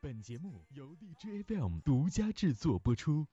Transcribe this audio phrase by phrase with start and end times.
[0.00, 3.24] 本节目由荔枝 FM 独家制作播出。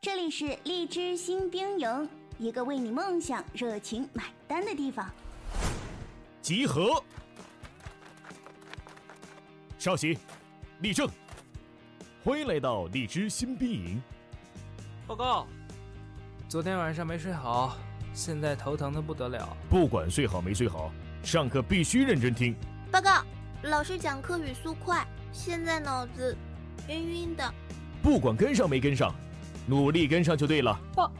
[0.00, 2.08] 这里是荔枝新兵营，
[2.38, 5.06] 一个为你梦想热情买单的地方。
[6.40, 7.04] 集合，
[9.78, 10.18] 稍息，
[10.80, 11.06] 立正。
[12.24, 14.00] 欢迎来到荔枝新兵营。
[15.06, 15.46] 报告，
[16.48, 17.76] 昨天晚上没睡好，
[18.14, 19.54] 现在头疼的不得了。
[19.68, 20.90] 不管睡好没睡好，
[21.22, 22.56] 上课必须认真听。
[22.90, 23.22] 报告，
[23.64, 26.36] 老师讲课语速快，现在脑子
[26.88, 27.54] 晕晕的。
[28.02, 29.14] 不管跟上没跟上，
[29.66, 30.78] 努力跟上就对了。
[30.94, 31.10] 报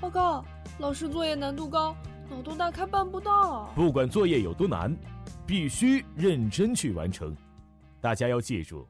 [0.00, 0.44] 报告，
[0.78, 1.96] 老师作业难度高，
[2.30, 3.72] 脑洞大开办不到。
[3.74, 4.96] 不管作业有多难，
[5.44, 7.36] 必须认真去完成。
[8.00, 8.88] 大家要记住。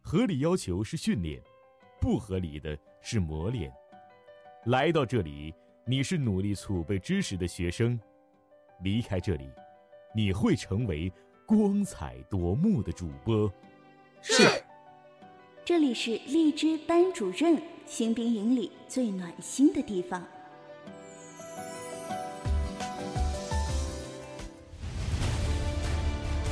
[0.00, 1.42] 合理要求是训练，
[2.00, 3.72] 不合理的是磨练。
[4.66, 5.52] 来到这里，
[5.84, 7.98] 你是努力储备知识的学生；
[8.84, 9.50] 离开这里，
[10.14, 11.12] 你会成为
[11.46, 13.50] 光彩夺目的主播。
[14.20, 14.42] 是。
[15.64, 20.22] 这里是荔枝班主任新兵营里最暖心的地方。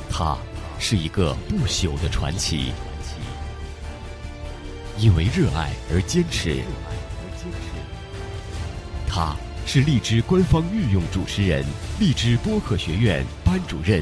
[0.08, 0.38] 他
[0.78, 2.72] 是一个不朽的传奇。
[4.96, 6.62] 因为热爱而坚持，
[9.08, 9.34] 他
[9.66, 11.64] 是荔枝官方御用主持人，
[11.98, 14.00] 荔枝播客学院班主任，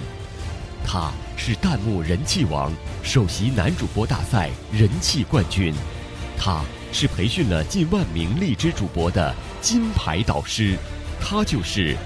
[0.84, 5.74] 他是弹幕人气王，首席男主播大赛人气冠军，
[6.36, 10.77] 他是培训了近万名荔枝主播的金牌导师，
[11.20, 11.97] 他就是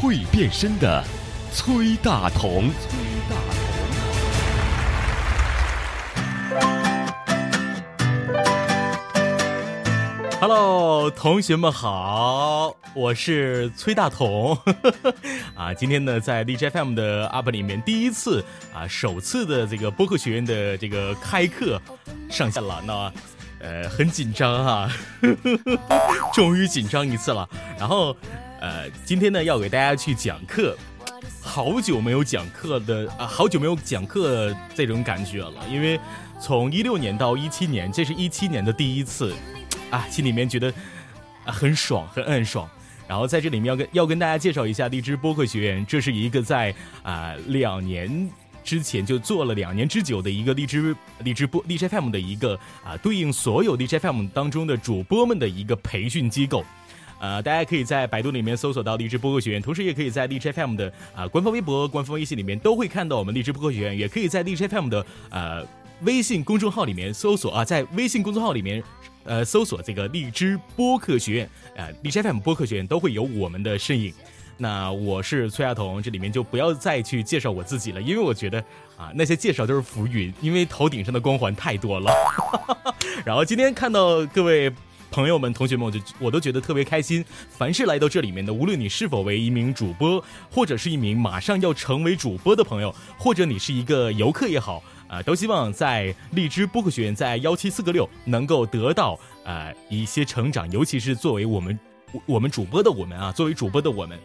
[0.00, 1.02] 会变身的
[1.52, 2.70] 崔大同。
[2.70, 3.65] 崔大。
[10.48, 14.56] Hello，同学们好，我是崔大同。
[15.58, 21.82] 啊，今天呢，在荔枝 FM 的 UP 里面，第一次啊，首次的这个播客学院的这个开课
[22.30, 22.80] 上线了。
[22.86, 23.12] 那
[23.58, 24.88] 呃，很紧张啊，
[26.32, 27.48] 终于紧张一次了。
[27.76, 28.16] 然后
[28.60, 30.78] 呃，今天呢，要给大家去讲课，
[31.42, 35.54] 好久没有讲课的啊，好久没有讲课这种感觉了。
[35.68, 35.98] 因为
[36.40, 39.34] 从一六年到一七年，这是一七年的第一次。
[39.90, 40.72] 啊，心里面觉得
[41.44, 42.68] 啊很爽，很暗爽。
[43.08, 46.74] 然后在这里面要跟要跟大家介绍一下荔枝播客学院，这是一个在
[47.04, 48.28] 啊两年
[48.64, 50.92] 之前就做了两年之久的一个荔枝
[51.22, 56.64] 荔枝播荔枝 FM 的一个啊对应所有荔枝 FM 当中的主播们的一个培训机构。
[57.20, 65.64] 呃，大家可以在百度里面搜索到荔枝播客学院，同时也可以在荔枝 FM 的啊官方微博、官方微信里面都会看到我们荔枝播客学院，也可以在荔枝 FM 的呃
[66.02, 68.82] 微信公众号里面搜索啊，在微信公众号里面。
[69.26, 74.14] 呃，搜索这个荔枝播客学院，呃，荔枝 FM 播客学院都会有我们的身影。
[74.56, 78.58] 那我是崔亚彤，这里面就不要再去介绍我自己了，因为我觉得
[78.96, 82.10] 啊，那些介绍都是浮云，因为头顶上的光环太多了。
[83.26, 84.72] 然后今天看到各位
[85.10, 87.22] 朋友们、同学们，我就我都觉得特别开心。
[87.50, 94.82] 凡是来到这里面的，无论你是否为一名主播，或者是一名马上要成为主播的朋友，或者你是一个游客也好。
[95.08, 101.78] 啊，都希望在荔枝播客学院，在幺七四个六能够得到呃一些成长，尤其是作为我们
[102.26, 104.18] 我们主播的我们啊，作为主播的我们。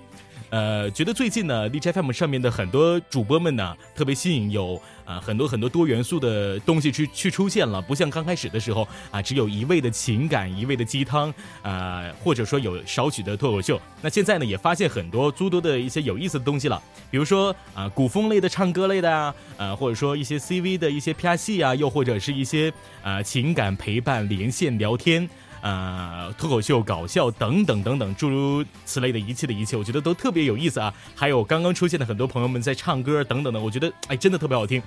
[0.50, 4.82] 呃，觉得最近呢，荔枝 FM 上面的很多主播们呢，特别吸引，有
[5.12, 13.80] 啊很多很多多元素的东西去去出现了，不像刚开始的时候啊，只有一味的情感，一味的鸡汤啊，或者说有少许的脱口秀。
[14.02, 22.72] 那现在呢，也发现很多诸多的一些有意思的东西了，比如说啊古风类的、唱歌类的啊，呃或者说一些 CV 的一些 P R 戏啊，又或者是一些
[23.04, 25.30] 啊情感陪伴、连线聊天。
[25.62, 30.94] 呃，脱口秀、搞笑等等等等，诸如此类的一切的一切，我觉得都特别有意思啊。
[31.16, 34.82] 还有刚刚出现的很多朋友们在唱歌等等的，我觉得哎，真的特别好听。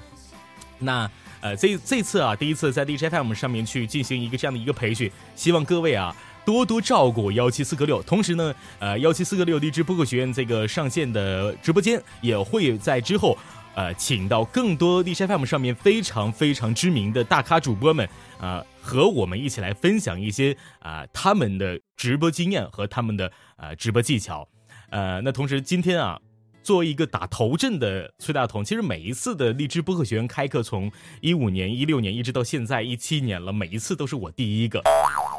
[0.78, 1.08] 那
[1.40, 6.14] 呃，这这次啊，第一次在 DJ FM 上面去进行一个这样的一个培训，希望各位啊
[6.44, 8.02] 多多照顾幺七四个六。
[8.02, 13.38] 同时呢，呃，幺七四个六荔枝播客学院这个上线的直播间也会在之后。
[13.76, 18.08] 呃，请到更多 D J F M 上面非常非常知名的大咖主播们
[18.40, 24.46] 啊，和我们一起来分享一些啊他们的直播经验和他们的呃直播技巧。
[24.90, 26.20] 呃，那同时今天啊，
[26.62, 30.92] 作为一个打头阵的崔大同，其实每一次的荔枝播客学院开课，从
[31.22, 34.82] 一五年、一六年一直到现在一七年了，每一次都是我第一个，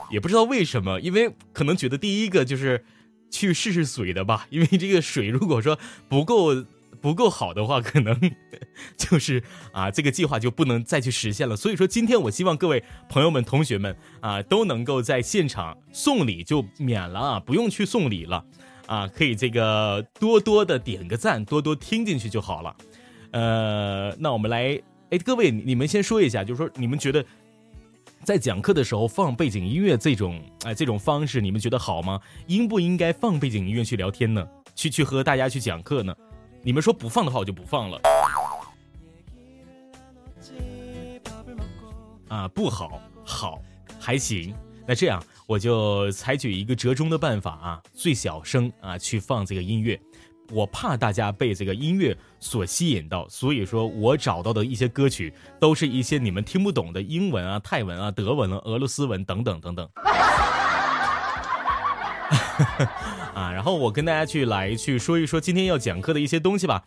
[0.09, 2.83] 也不知道为什么，因为可能觉得第一个就是
[3.29, 5.77] 去试试水的吧，因为这个水如果说
[6.09, 6.65] 不够。
[7.05, 8.19] 不够好的话，可能
[8.97, 11.55] 就是啊，这个计划就不能再去实现了。
[11.55, 18.43] 所以说，今天我希望各位朋友们、同学们啊，都能够在现场送礼就免了啊，不用去送礼了
[18.87, 22.75] 啊，可以这个多多的点个赞，多多听进去就好了。
[23.29, 24.81] 呃，那我们来。
[25.11, 27.23] 哎，各位，你们先说一下，就是说你们觉得
[28.23, 32.19] 在讲课的时候放背景音乐这种哎这种方式，你们觉得好吗？
[32.47, 34.43] 应不应该放背景音乐去聊天呢？
[34.73, 36.13] 去去和大家去讲课呢？
[36.65, 38.01] 你们说不放的话，我就不放了。
[42.27, 43.61] 啊，不好，好，
[43.99, 44.51] 还行。
[44.87, 50.01] 那这样，我就采取一个折中的办法啊，最小声啊去放这个音乐。
[50.51, 59.87] 我怕大家被这个音乐所吸引到，所以说我找到的一些歌曲都是一些你们听不懂的英文啊、泰文啊、德文啊、俄罗斯文等等等等。
[63.35, 66.81] 啊，然后我跟大家去来去说一说今天要讲课的一些东西吧。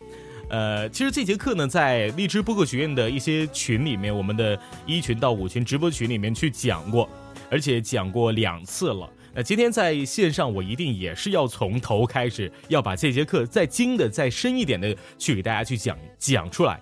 [0.49, 7.07] 呃，其实这节课呢，在荔枝播客学院的一些群里面，我们的一群到五群直播群里面去讲过，
[7.51, 9.07] 而且讲过两次了。
[9.31, 16.81] 那今天在线上，我一定也是要从头开始，要把这节课再精的、再深一点的去给大家去讲讲出来。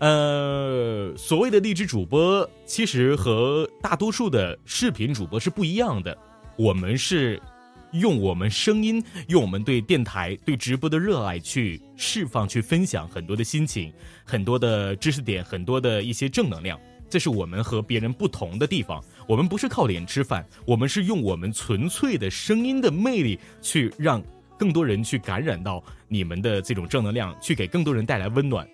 [0.00, 6.14] 呃，所谓的荔枝主播，其实和大多数的视频主播是不一样的，
[6.58, 7.40] 我们是。
[7.92, 13.92] 用我们声音，用我们对电台、对直播的热爱去释放、去分享很多的心情、
[14.24, 16.78] 很多的知识点、很多的一些正能量。
[17.08, 19.02] 这是我们和别人不同的地方。
[19.28, 24.22] 我们不是靠脸吃饭，我们是用我们纯粹的声音的魅力去让
[24.58, 28.68] 更多人去感染到你们的这种正能量，去给更多人带来温暖。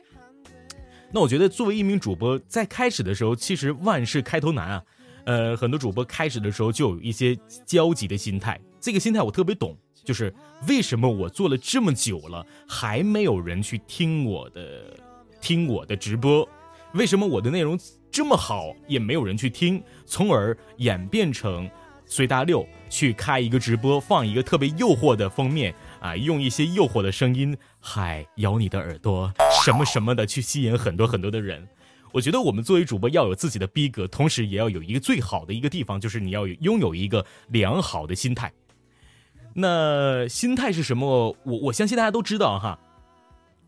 [1.12, 4.82] 那我觉得，作为一名主播，在开始的时候，其实万事开头难啊。
[5.24, 8.58] 呃，很多主播开始的时候就有一些焦急的心态。
[8.82, 10.34] 这个心态我特别懂，就是
[10.66, 14.98] 为什么我做了这么久了，还没有人去听我的，
[15.40, 16.46] 听我的直播？
[16.94, 17.78] 为什么我的内容
[18.10, 19.80] 这么好，也没有人去听？
[20.04, 21.70] 从而演变成
[22.04, 29.32] 随大溜去开一个直播，放一个特别诱惑的封面啊，用一些诱惑的声音，嗨，咬你的耳朵，
[29.64, 31.68] 什么什么的，去吸引很多很多的人。
[32.10, 38.52] 我觉得我们作为主播要有自己的逼格，同时也要有一个最好的一个地方，就是你要拥有一个良好的心态。
[39.54, 41.36] 那心态是什么？
[41.44, 42.78] 我我相信大家都知道哈。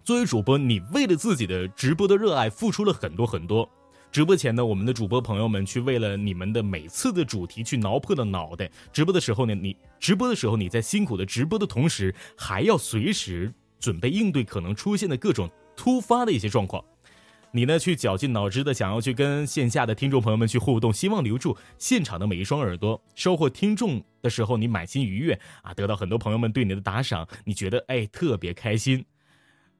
[0.03, 3.69] 作为主播，你为了自己的直播的热爱，付出了很多很多。
[4.13, 8.71] 直播前呢，我们的主播朋友们去为了你们的每次的主题去挠破了脑袋。
[8.93, 16.85] 直播的时候呢，你直播的时候你在辛苦的直播的同时，还要随时准备应对可能出现的各种突发的一些状况。
[17.57, 29.05] 你呢，去绞尽脑汁的想要去跟线下的听众朋友们去互动，希望留住现场的每一双耳朵，收获听众的时候你满心愉悦啊，得到很多朋友们对你的打赏，你觉得哎特别开心。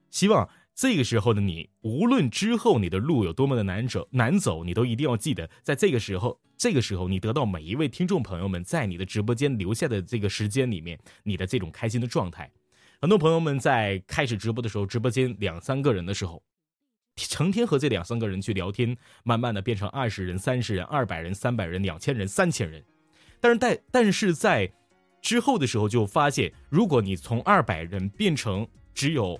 [0.09, 12.49] 希望这个时候的你，无论之后你的路有多么的难走难走，你都一定要记得，在这个时候，这个时候你得到每一位听众朋友们在你的直播间留下的这个时间里面，你的这种开心的状态。
[13.01, 16.41] 很多朋友们在开始直播的时候，直播间两三个人的时候。
[17.15, 22.83] 成天和这两三个人去聊天，慢慢的变成二十人、三十人、二百人、三百人、两千人、三千人。
[23.39, 24.71] 但是在但是在
[25.21, 29.39] 之后的时候就发现，如果你从二百人变成只有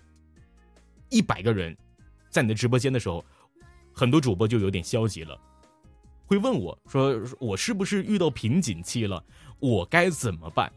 [1.10, 1.76] 一百个人，
[2.30, 3.24] 在你的直播间的时候，
[3.94, 5.40] 很多主播就有点消极了，
[6.26, 9.24] 会问我说：“我是不是遇到瓶颈期了？
[9.60, 10.72] 我该怎么办？”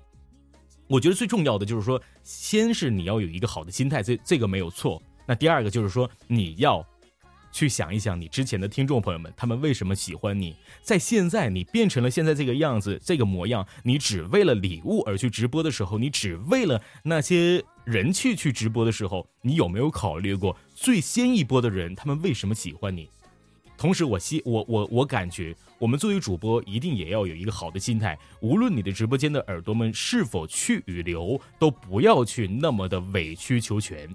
[0.88, 5.02] 我觉得最重要的就是说，先是你要有一个好的心态，这这个没有错。
[5.28, 6.82] 那第二个就是说，你要
[7.52, 10.56] 去想一想，你之前的听众朋友们，他们为什么喜欢你？
[10.80, 23.10] 在现在你变成了现在这个样子、这个模样，你只为了礼物而去直播的时候，你只为了那些人去去直播的时候，你有没有考虑过最先一波的人，他们为什么喜欢你？
[23.76, 34.08] 同时，我希我我我感觉，我们作为主播，一定也要有一个好的心态，无论你的直播间的耳朵们是否去与留，都不要去那么的委曲求全。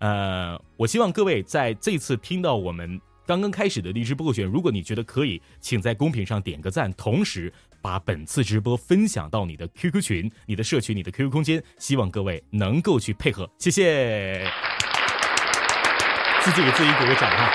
[0.00, 7.52] 呃，我希望各位在这次听到我们刚刚开始的荔枝播选，如果你觉得可以，请在公屏上点个赞，同时
[7.82, 11.62] 把本次直播分享到你的 QQ 群、你的社群、你的 QQ 空间。
[11.78, 14.50] 希望各位能够去配合，谢谢。
[16.42, 17.52] 自己给自己鼓个掌哈。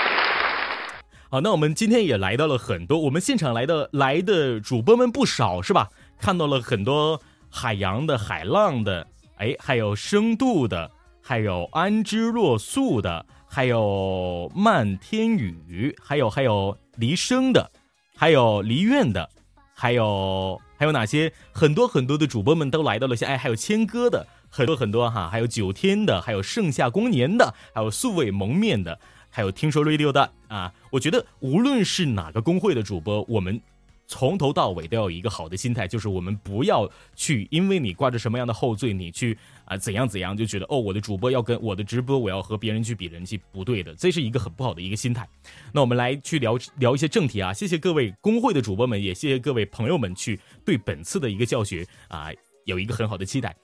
[1.28, 5.88] 好，那我们今天也来到了很多，我们现场来的来的主播们不少是吧？
[6.20, 10.92] 看到了很多海洋的、海浪的，哎，还有深度的。
[11.28, 17.68] 还有安之若素的，还有漫天雨，还有还有离生的，
[18.14, 19.28] 还有离院的，
[19.74, 21.32] 还有还有哪些？
[21.50, 30.72] 很多很多的主播们都来到了，像哎，还有谦哥的，很多很多哈，还有九天的，还有盛夏光年的，还有素未蒙面的，还有听说 radio 的啊！
[30.92, 33.60] 我觉得无论是哪个工会的主播，我们
[34.06, 45.28] 从头到尾都要有一个好的心态，就是我们不要去因为你挂着什么样的后缀，你去啊怎样怎样就觉得哦，我的主播要跟我的直播，我要和别人去比人气，不对的，这是一个很不好的一个心态。
[45.72, 52.30] 那我们来去聊聊一些正题啊，谢谢各位工会的主播们，也谢谢各位朋友们去对本次的一个教学啊
[52.64, 53.54] 有一个很好的期待。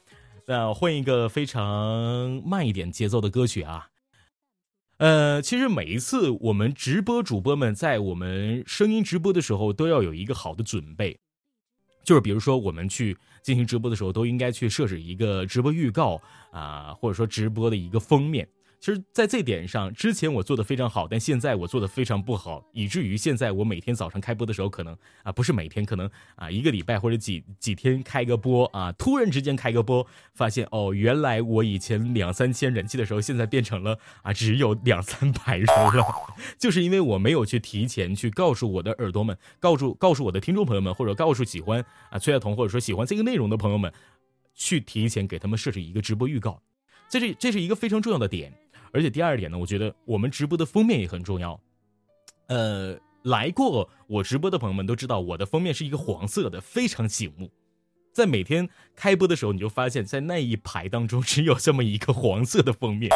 [0.47, 3.89] 那换一个非常慢一点节奏的歌曲啊。
[4.99, 11.19] 呃，其实每一次我们直播主播们在我们声音直播的时候，都要有一个好的准备，
[12.03, 18.49] 就是比如说我们去进行直播的时候，都应该去设置一个直播预告啊，或者说直播的一个封面。
[18.83, 36.05] 其实，在这点上，之前我做的非常好，但现在我做的非常不好，以至于现在我每天早上开播的时候，可能啊，不是每天，可能啊，一个礼拜或者几几天开个播啊，突然之间开个播，发现哦，原来我以前两三千人气的时候，现在变成了啊，只有两三百人了，
[36.59, 43.93] 就是因为我没有去提前去告诉我的耳朵们，告诉告诉我的听众朋友们，或者告诉喜欢啊崔爱彤或者说喜欢这个内容的朋友们，
[44.57, 46.61] 去提前给他们设置一个直播预告，
[47.09, 48.53] 这是这是一个非常重要的点。
[48.93, 51.59] 而且第二点呢，我觉得我们直播的封面也很重要。
[52.49, 57.51] 呃，来过我直播的朋友们都知道，我的封面是一个黄色的，非常醒目。
[58.13, 63.09] 在每天开播的时候，你就发现，在那一排当中只有这么一个黄色的封面。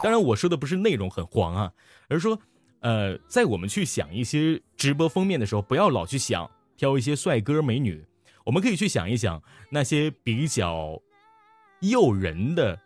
[0.00, 1.72] 当然，我说的不是内容很黄啊，
[2.08, 2.38] 而是说，
[2.78, 8.06] 呃，在我们去想一些直播封面的时候，不要老去想挑一些帅哥美女，
[8.44, 11.02] 我们可以去想一想那些比较
[11.80, 12.78] 诱人的，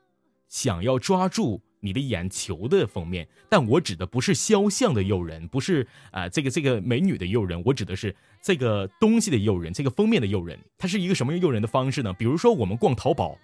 [0.49, 1.61] 想要抓住。
[1.81, 12.13] 你的眼球的封面，但我指的不是肖像的诱人，不是啊这个这个美女的诱人，我指的是这个东西的诱人，这个封面的诱人，它是一个什么诱人的方式呢？
[12.13, 13.39] 比如说我们逛淘宝，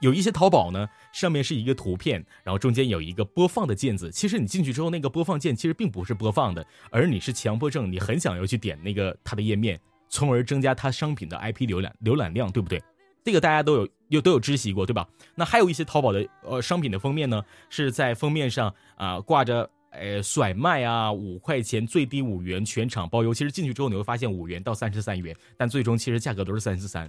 [0.00, 12.82] 有一些淘宝呢上面是一个图片，然后中间有一个播放的键子，其实你进去之后那个播放键其实并不是播放的，而你是强迫症，你很想要去点那个它的页面，从而增加它商品的 IP 浏览浏览量，对不对？
[13.24, 15.06] 这个大家都有有都有知悉过，对吧？
[15.34, 23.34] 那还有一些淘宝的呃商品的封面呢，是在封面上啊挂着呃甩卖啊五块钱最低五元全场包邮。
[23.34, 27.06] 其实进去之后你会发现五元到三十三元，但最终其实价格都是三十三，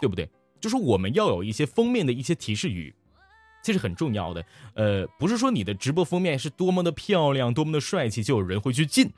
[0.00, 0.28] 对不对？
[0.60, 2.94] 就是我们要有一些封面的一些提示语，
[3.62, 4.44] 这是很重要的。
[4.74, 9.10] 呃，不是说你的直播封面是多么的漂亮、多么的帅气就有人会去进，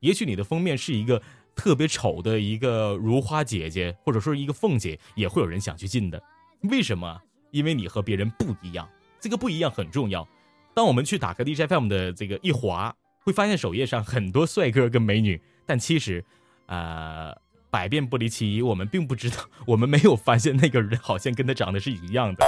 [0.00, 1.20] 也许你的封面是一个。
[1.54, 6.22] 特别丑的一个如花姐姐，或者说一个凤姐，也会有人想去进的。
[6.62, 7.20] 为什么？
[7.50, 8.88] 因为你和别人不一样，
[9.20, 10.26] 这个不一样很重要。
[10.74, 16.24] 当我们去打开 DJFM 的这个一滑，会发现首页上很多帅哥跟美女，但其实，
[16.66, 17.32] 呃，
[17.70, 22.44] 百变不离其一，我们并不知道，我们没有发现那个人好像跟他长得是一样的。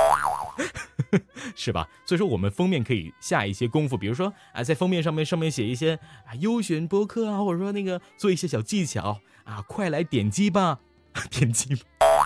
[1.54, 1.88] 是吧？
[2.04, 10.80] 所以说我们封面可以下一些功夫，比如说啊，在封面上面上面写一些啊优选播客啊，或者说那个做一些小技巧啊，快来点击吧，
[11.30, 11.76] 点击，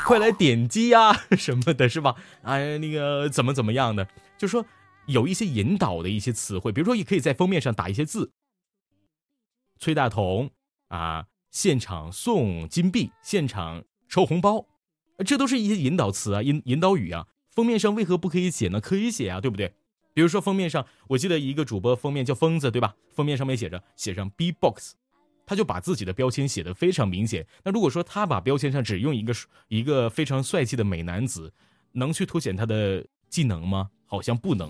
[0.05, 2.15] 快来点击啊 什么的，是吧？
[2.43, 4.09] 啊，那个怎么怎么样的，
[4.39, 4.65] 就说
[5.07, 8.33] 有一些引导的一些词汇，比如说也可以在封面上打一些字，
[9.79, 10.51] 崔大同
[10.89, 14.67] 啊，现场送金币，现场抽红包，
[15.25, 17.27] 这都是一些引导词啊，引引导语啊。
[17.51, 18.81] 封面上为何不可以写呢？
[18.81, 19.73] 可以写啊，对不对？
[20.15, 22.95] 比如说封面上，我记得一个主播封面叫疯子，对吧？
[23.13, 24.95] 封面上面写着写上 B box，
[25.47, 27.47] 他就把自己的标签写的非常明显。
[27.65, 29.35] 那如果说他把标签上只用一个
[29.69, 31.53] 一个非常帅气的美男子，
[31.93, 33.91] 能去凸显他的技能吗？
[34.07, 34.69] 好像不能，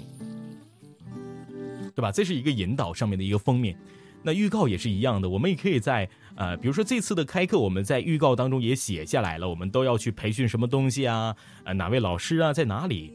[1.95, 2.13] 对吧？
[2.13, 3.79] 这是一个引导上面的一个封面。
[4.23, 6.07] 那预告也是一样的，我们也可以在
[6.41, 11.37] 呃，比如说这次的开课，我们在预告当中也写下来了，我们都要去培训什么东西啊？
[11.65, 13.13] 呃，哪位老师啊，在哪里？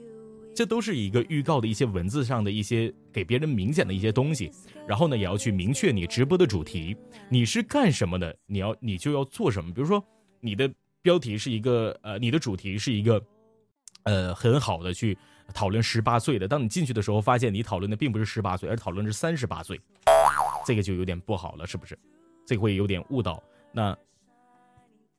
[0.54, 4.52] 这都是一个预告的一些文字上的一些给别人明显的一些东西。
[4.88, 6.96] 然后呢，也要去明确你直播的主题，
[7.28, 8.38] 你是干什么的？
[8.46, 9.74] 你要你就要做什么？
[9.74, 10.02] 比如说
[10.40, 13.20] 你的标题是一个呃，你的主题是一个
[14.04, 15.18] 呃很好的去
[15.52, 19.82] 讨论十八岁的，当你进去的时候，发现你讨论的并不是十八岁，而讨论是三十八岁。
[20.64, 21.98] 这个就有点不好了，是不是？
[22.46, 23.42] 这会有点误导。
[23.74, 23.98] 那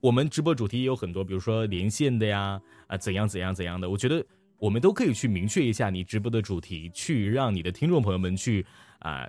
[0.01, 3.89] 我们直播主题也有很多，比如说连线的呀，啊，怎样怎样怎样的。
[3.91, 4.25] 我觉得
[4.59, 8.65] 我们都可以去明确一下你直播的主题，去让你的听众朋友们去
[9.01, 9.29] 啊，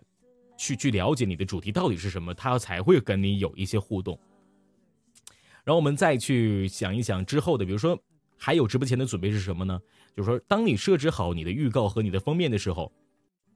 [0.58, 4.20] 去去了解你的主题到底是什么，他才会跟你有一些互动。
[5.64, 7.98] 然后我们再去想一想之后的，比如说
[8.38, 9.80] 还有直播前的准备是什么呢？
[10.16, 12.92] 就是说，当你设置好你的预告和你的封面的时候。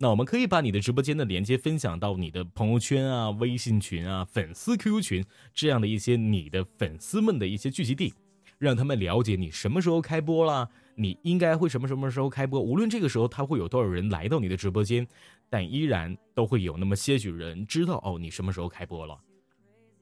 [0.02, 8.12] 那我们可以把你的直播间的连接分享到你的朋友圈啊、微信群啊、粉丝 QQ 群这样的一些你的粉丝们的一些聚集地，
[8.58, 12.60] 让他们了解你什么时候开播啦，你应该会什么什么时候开播。
[12.60, 15.08] 无论这个时候他会有多少人来到你的直播间，
[15.52, 19.16] 但依然都会有那么些许人知道哦，你什么时候开播了。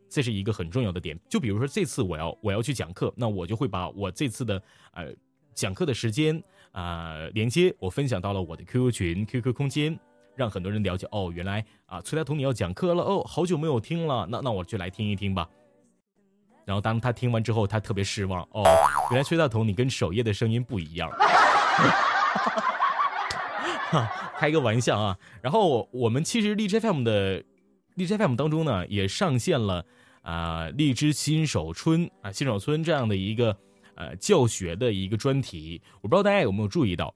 [0.08, 1.20] 这是一个很重要的点。
[1.28, 4.64] 就比如说这次我要我要去讲课，那我就会把我这次的
[4.94, 5.14] 呃
[5.54, 6.42] 讲课的时间
[6.80, 10.00] 啊连接我分享到了我的 QQ 群、QQ 空间，
[10.36, 15.46] 让很多人了解哦，原来啊崔大同你要讲课了哦，好久没有听了，那那我就来听一听吧。
[16.64, 18.64] 然后当他听完之后，他特别失望哦，
[19.12, 21.12] 原来崔大同你跟首页的声音不一样。
[24.38, 25.18] 开个玩笑啊！
[25.42, 27.44] 然后我们其实荔枝 FM 的
[27.96, 29.84] 荔枝 FM 当中呢，也上线了
[30.22, 33.58] 啊荔枝新手村啊新手村这样的一个
[34.00, 35.80] 呃教学的一个专题。
[36.02, 37.14] 我不知道大家有没有注意到，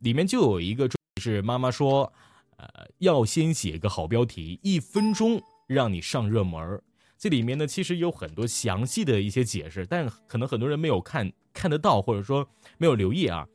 [0.00, 2.12] 里面就有一个专是妈妈说，
[2.58, 6.82] 呃要先写个好标题，一分钟让你上热门。
[7.16, 13.46] 这里面呢其实有很多详细的一些解释，但可能很多人没有看看得到，或者说没有留意啊。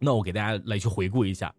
[0.00, 1.54] 那我给大家来去回顾一下。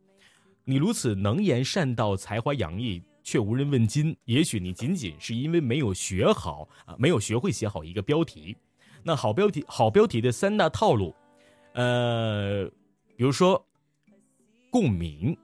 [0.63, 4.15] 你如此能言善道、才华洋溢，却无人问津。
[4.25, 8.57] 也许你仅仅是因为没有学好啊，没有学会写好一个标题。
[9.03, 11.15] 那好标题，好标题的三大套路，
[11.73, 12.65] 呃，
[13.15, 13.65] 比如说
[14.69, 15.37] 共鸣。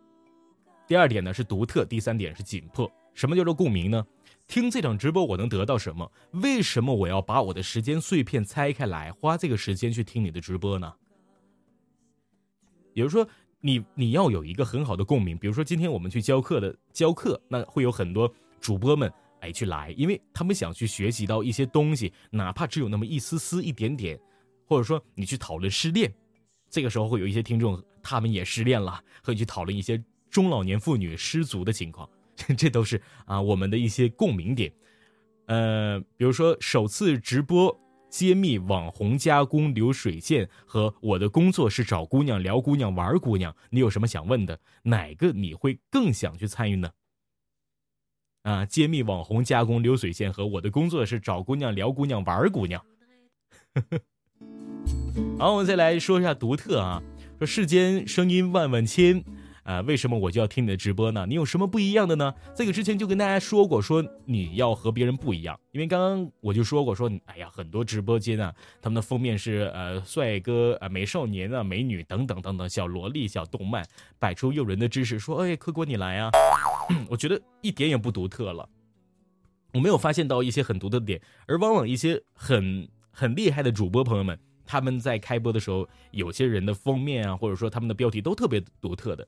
[0.87, 2.91] 第二点呢是独特，第三点是紧迫。
[3.13, 4.05] 什么叫做共鸣呢？
[4.47, 6.11] 听这场直播我能得到什么？
[6.31, 10.93] 为什么我要把我的时间碎片拆开来，花这个时间去听你的直播呢？
[12.93, 13.27] 比如说。
[13.59, 24.20] 你你要有一个很好的共鸣，比如说今天我们去教课的教课，那会有很多主播们哎去来，因为他们想去学习到一些东西，哪怕只有那么一丝丝一点点，
[24.65, 26.13] 或者说你去讨论失恋，
[26.70, 32.10] 这个时候会有一些听众他们也失恋了，会去讨论一些中老年妇女失足的情况，
[32.58, 34.72] 这都是啊我们的一些共鸣点，
[35.46, 37.79] 呃，比如说首次直播。
[38.10, 44.58] 揭秘网红加工流水线和我的工作是找姑娘聊姑娘玩姑娘，你有什么想问的？
[44.84, 46.89] 哪个你会更想去参与呢？
[48.47, 52.81] 啊，揭秘网红加工流水线和我的工作是找姑娘聊姑娘玩姑娘。
[55.37, 57.03] 好，我们再来说一下独特啊，
[57.39, 59.21] 说世间声音万万千。
[59.67, 61.25] 啊，为什么我就要听你的直播呢？
[61.27, 62.33] 你有什么不一样的呢？
[62.55, 73.86] 这个之前就跟大家说过，说你要和别人不一样，因为刚刚我就说过，说哎呀，很多直播间啊，他们的封面是呃帅哥啊、美少年啊、美女等等等等，小萝莉、小动漫，
[74.17, 76.32] 摆出诱人的姿势，说哎，客官你来啊，
[77.12, 78.69] 我觉得一点也不独特了，
[79.73, 89.27] 我没有发现到一些很独特的点，而往往一些很很厉害的主播朋友们，他们在开播的时候，有些人的封面啊，或者说他们的标题都特别独特的。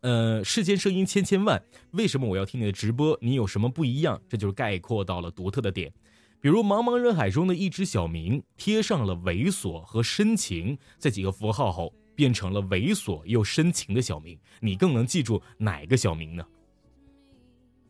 [0.00, 3.18] 呃，世间声音千千万，为什么我要听你的直播？
[3.20, 4.20] 你有什么不一样？
[4.28, 5.92] 这就是概括到了独特的点。
[6.40, 14.38] 比如茫茫人海中的一只小明，贴上了猥琐和深情这几个符号后，变成了猥琐又深情的小明。
[14.60, 16.46] 你更能记住哪个小明呢？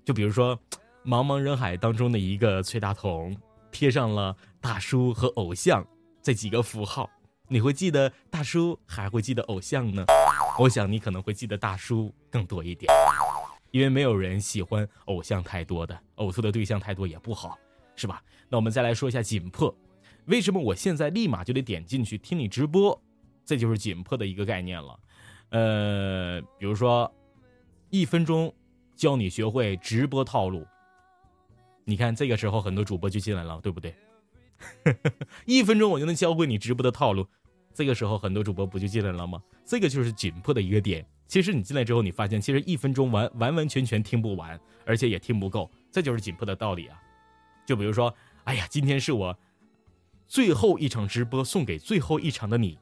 [0.03, 0.59] 就比如说，
[1.05, 3.37] 茫茫人海当中的一个崔大同，
[3.71, 5.87] 贴上了大叔和偶像
[6.23, 7.11] 这几个符号，
[7.49, 10.07] 你会记得大叔，还会记得偶像呢？
[10.59, 12.93] 我想你可能会记得大叔更多一点，
[13.71, 17.57] 因为没有人喜欢偶像太多的，呕吐的对象太多也不好，
[17.95, 18.21] 是吧？
[18.49, 19.73] 那我们再来说一下紧迫，
[20.27, 23.01] 为什么我现在立马就得点进去听你直播？
[23.45, 24.99] 这就是紧迫的一个概念了。
[25.51, 27.11] 呃，比如说，
[27.91, 28.53] 一分钟
[28.97, 30.67] 教你学会直播套路，
[31.85, 33.95] 你看这个时候很多主播就进来了，对不对？
[35.47, 37.29] 一分钟我就能教会你直播的套路。
[37.79, 39.41] 这个时候，很多主播不就进来了吗？
[39.65, 41.07] 这个就是紧迫的一个点。
[41.29, 47.01] 其实你进来之后，你发现其实一分钟完完完全全听不完，而且也听不够，这就是紧迫的道理啊。
[47.65, 48.13] 就比如说，
[48.43, 49.39] 哎呀，今天是我
[50.27, 52.77] 最后一场直播，送给最后一场的你，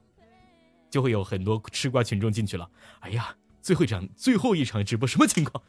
[0.88, 2.66] 就会有很多吃瓜群众进去了。
[3.00, 5.62] 哎呀，最后一场最后一场直播什么情况？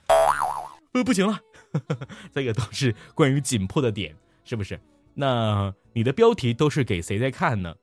[0.93, 1.37] 呃，不行了，
[2.33, 4.79] 这个都是关于紧迫的点，是不是？
[5.15, 7.75] 那你的标题都是给谁在看呢？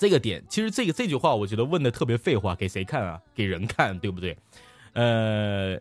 [0.00, 3.20] 这个点，其实这个这句话，我觉得问的特别废话，给谁看啊？
[3.34, 4.34] 给人看，对不对？
[4.94, 5.78] 呃，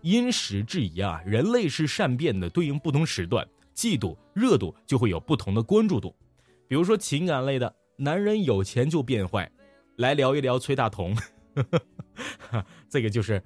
[0.00, 6.16] 因时制宜啊，人类是善变的，对应不同时段，季度热度就会有不同的关注度。
[6.66, 9.52] 比如说情感类的，男人有钱就变坏，
[9.96, 11.14] 来聊一聊崔大同，
[12.88, 13.42] 这个就是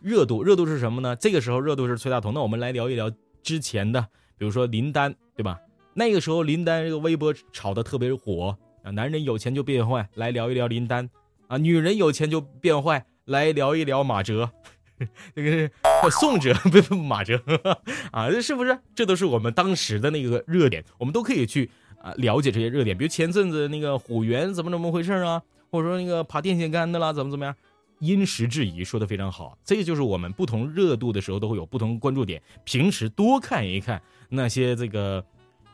[0.00, 0.42] 热度。
[0.42, 1.14] 热度是什么呢？
[1.14, 2.34] 这个时候热度是崔大同。
[2.34, 3.08] 那我们来聊一聊
[3.44, 4.04] 之前的，
[4.36, 5.60] 比如说林丹，对吧？
[5.94, 8.58] 那个时候林丹这个微博炒的特别火。
[8.90, 11.06] 男人有钱就变坏，来聊一聊林丹；
[11.46, 14.50] 啊，女人有钱就变坏，来聊一聊马哲。
[15.34, 15.70] 这个是
[16.10, 17.40] 宋哲，不不马哲
[18.10, 18.78] 啊，是不是？
[18.94, 21.70] 这都是我们当时的那个热点，我们都可以去
[22.02, 22.98] 啊了解这些热点。
[22.98, 27.54] 比如前阵子那个虎源怎么怎么回事啊，或者说那个爬电线杆的啦，怎么怎么样？
[28.00, 35.24] 因时制宜说的非常好，这就是我们不同热度的时候都会有不同关注点，平时多看一看那些这个，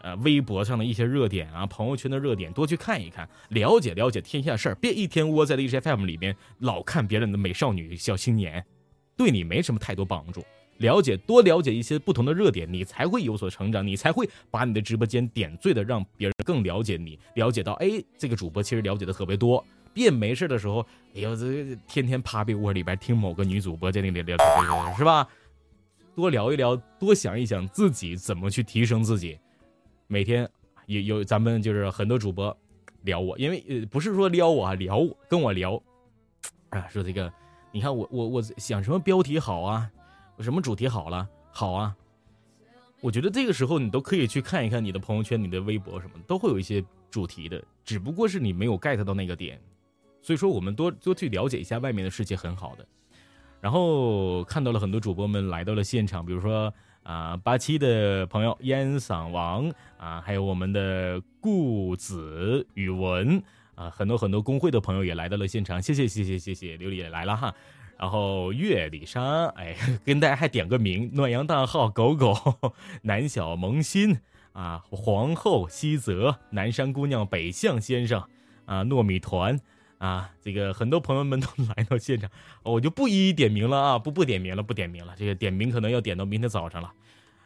[0.05, 8.63] 呃，微博上的一些热点啊，朋友圈的热点，多去看一看，了解了解天下事儿，别一天窝在荔枝 FM 里面老看别人的美少女小青年，
[9.17, 10.45] 对你没什么太多帮助。
[10.79, 17.89] 了解多了解一些不同的热点，你才会有所成长，你才会把你的直播间点缀的让别人更了解你，了解到哎，
[18.19, 19.65] 这个主播其实了解的特别多。
[19.95, 24.37] 别没事的时候，哎呦，这天天趴被窝里边听某个女主播在那里聊，
[24.99, 25.27] 是吧？
[26.15, 29.39] 多聊一聊，多想一想自己怎么去提升自己。
[30.07, 30.49] 每天
[30.87, 32.57] 有有咱们就是很多主播
[33.03, 35.81] 聊我，因为呃不是说撩我啊，聊我跟我聊
[36.71, 37.33] 啊，说这个，
[37.73, 39.91] 你看我我我想什么标题好啊？
[40.41, 41.29] 什么主题好了？
[41.53, 41.97] 好啊！
[43.01, 49.61] 我觉得这个时候你都可以去看一看你的朋友圈、你的微博什么，都会有一些主题的，只不过是你没有 get 到那个点。
[50.21, 52.87] 所以说，我们多多去了解一下外面的世界，很好的。
[53.61, 56.73] 然后看到了很多主播们来到了现场，比如说
[57.05, 63.41] 啊，八七的朋友烟嗓王啊，还有我们的顾子宇文
[63.77, 67.55] 啊，很多很多工会的朋友也来到了现场，谢谢谢谢谢谢，琉璃也来了哈。
[67.97, 72.35] 然后月里莎，哎， 跟大家还点个名：暖阳大号狗狗、
[73.03, 74.19] 南小萌新
[74.53, 78.23] 啊，皇后西泽、南山姑娘、北向先生
[78.65, 79.61] 啊，糯米团。
[80.05, 82.31] 啊，这个很多朋友们都来到现场，
[82.63, 85.15] 我就不一一点名了啊，不不点名了，不点名了。
[85.17, 86.93] 这个点名可能要点到明天早上了。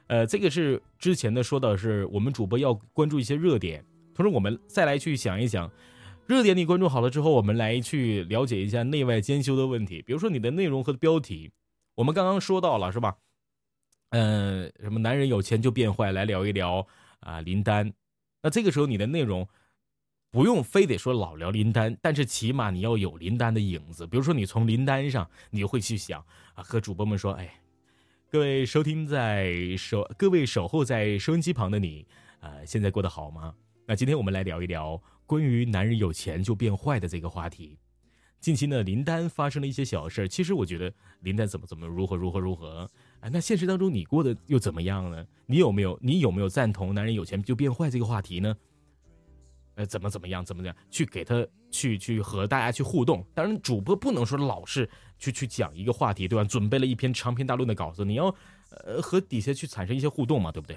[0.08, 5.70] 呃，这个是之前的说的是我们主播要关注一些热点，同时我们再来去想一想，
[6.26, 10.02] 热点你关注好了之后，我们来去了解一下内外兼修的问题。
[10.02, 11.52] 比如说你的内容和标题，
[11.94, 13.14] 我们刚刚说到了是吧？
[14.10, 16.84] 嗯，什么男人有钱就变坏，来聊一聊
[17.20, 17.92] 啊林丹。
[18.42, 19.46] 那这个时候你的内容。
[20.30, 24.06] 不用非得说老聊林丹，但是起码你要有林丹的影子。
[24.06, 26.22] 比如说，你从林丹上，你会去想
[26.54, 27.60] 啊，和主播们说：“哎，
[28.30, 32.06] 各位收听在收，各位守候在收音机旁的你，
[32.40, 33.54] 呃，现在过得好吗？”
[33.88, 37.78] 那今天我们来聊一聊关于男人有钱就变坏的这个话题。
[38.38, 42.88] 近期呢，林丹发生了一些小事其实我觉得林丹怎么怎么如何如何如何，
[43.20, 45.26] 哎，那现实当中你过得又怎么样呢？
[45.46, 48.54] 你有没有你有没有赞同男人有钱就变坏这个话题呢？
[49.78, 53.24] 呃，怎么怎么样，怎么样，去给他去去和大家去互动。
[53.32, 56.42] 当然，主播不能说老是去去讲一个话题，对吧？
[56.42, 58.26] 准备了一篇长篇大论的稿子，你要
[58.70, 60.76] 呃和底下去产生一些互动嘛，对不对？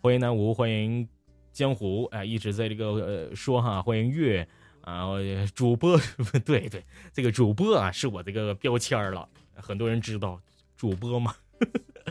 [0.00, 1.08] 欢迎南吴，欢迎
[1.52, 4.44] 江湖，哎，一直在这个呃说哈，欢迎月
[4.80, 5.10] 啊，
[5.54, 5.96] 主播
[6.44, 10.40] 对对，这个主播啊是我这个标签了，很多人知道
[10.76, 11.32] 主播嘛。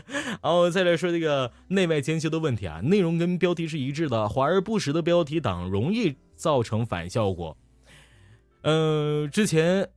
[0.06, 7.56] 然后再来说这个内外兼修的问题啊，内容跟标题是一致的，华而不实的标题党容易造成反效果。
[8.62, 9.88] 呃，之前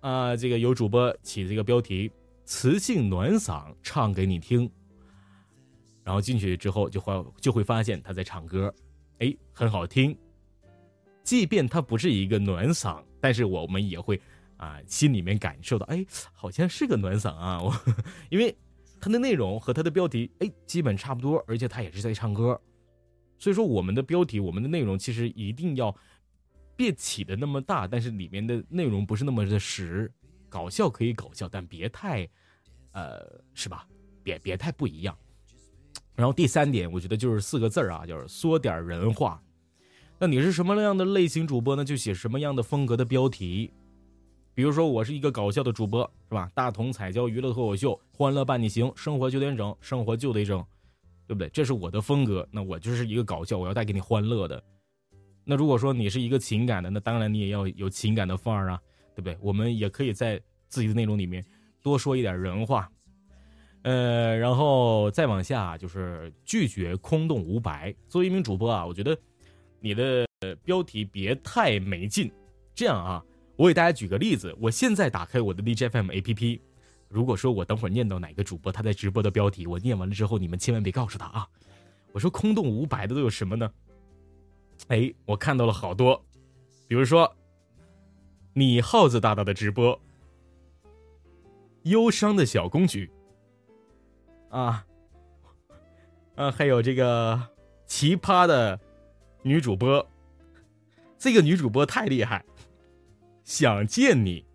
[0.00, 2.10] 啊，这个有主播起这个标题
[2.44, 4.70] “磁性暖嗓唱给你听”，
[6.04, 8.74] 然后进去之后就会就会发现他在唱歌，
[9.18, 10.16] 哎，很好听。
[11.22, 14.20] 即便他不是一个暖嗓，但是我们也会
[14.58, 17.74] 啊心里面感受到，哎，好像是个暖嗓啊，我
[18.28, 18.54] 因为。
[19.04, 22.58] 它的内容和它的标题，哎，基本差不多，而且它也是在唱歌，
[23.38, 25.94] 所以说我们的标题、我们的内容其实一定要
[26.74, 30.10] 别起的那么大，但是里面的内容不是那么的实，
[30.48, 32.26] 搞笑可以搞笑，但别太，
[32.92, 33.20] 呃，
[33.52, 33.86] 是吧？
[34.22, 35.14] 别别太不一样。
[36.14, 39.38] 然后第三点，我觉得就是四个字儿啊，就是说点人话。
[40.18, 41.84] 那你是什么样的类型主播呢？
[41.84, 43.70] 就写什么样的风格的标题。
[44.54, 46.48] 比如说，我是一个搞笑的主播，是吧？
[46.54, 50.64] 大同彩椒娱乐脱口秀，欢乐伴你行，生活就得整，生活就得整，
[51.26, 51.48] 对不对？
[51.48, 52.46] 这是我的风格。
[52.52, 54.62] 那我就是一个搞笑，我要带给你欢乐的。
[55.44, 58.80] 那如果说你是一个情感的，那当然你也要有情感的范儿啊，
[59.12, 59.36] 对不对？
[59.40, 61.44] 我们也可以在自己的内容里面
[61.82, 62.88] 多说一点人话，
[63.82, 67.92] 呃，然后再往下就是拒绝空洞无白。
[68.06, 69.18] 作为一名主播啊，我觉得
[69.80, 70.24] 你的
[70.62, 72.30] 标题别太没劲，
[72.72, 73.20] 这样啊。
[73.56, 76.60] 我给大家举个例子，我现在打开我的 DJFM APP，
[77.08, 81.48] 如果说我等会儿念到哪个主播他在直播的标题，我念完了之后，你们千万别告诉他啊！
[82.12, 83.70] 我说空洞五百的都有什么呢？
[84.88, 86.24] 哎，我看到了好多，
[86.88, 87.36] 比如说
[88.54, 90.00] 你耗子大大的直播，
[91.84, 93.08] 忧伤的小公举，
[94.50, 94.84] 啊，
[96.34, 97.40] 啊，还有这个
[97.86, 98.80] 奇葩的
[99.42, 100.04] 女主播，
[101.16, 102.44] 这个女主播太厉害。
[103.44, 104.46] 想见你，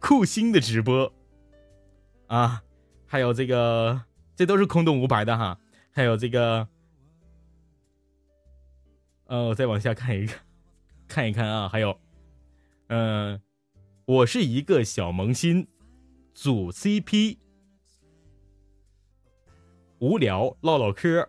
[0.00, 1.12] 酷星的直播，
[2.26, 2.62] 啊，
[3.06, 4.02] 还有这个，
[4.34, 5.60] 这都是空洞无白的哈。
[5.92, 6.66] 还有这个，
[9.26, 10.40] 呃，我再往下看一看，
[11.06, 11.68] 看一看啊。
[11.68, 12.00] 还有，
[12.88, 13.40] 嗯，
[14.06, 15.68] 我是一个小萌新，
[16.32, 17.36] 组 CP，
[19.98, 21.28] 无聊唠唠嗑。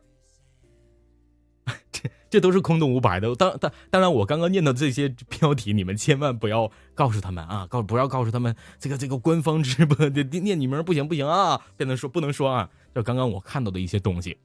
[2.32, 3.36] 这都是空洞无白的。
[3.36, 12.70] 当当当然，我刚刚念的这些标题，你们千万不要告诉他们啊，告不要告诉他们这个这个官方直播的念你名不行不行啊，不能说不能说啊。
[12.96, 14.38] 就刚刚我看到的一些东西，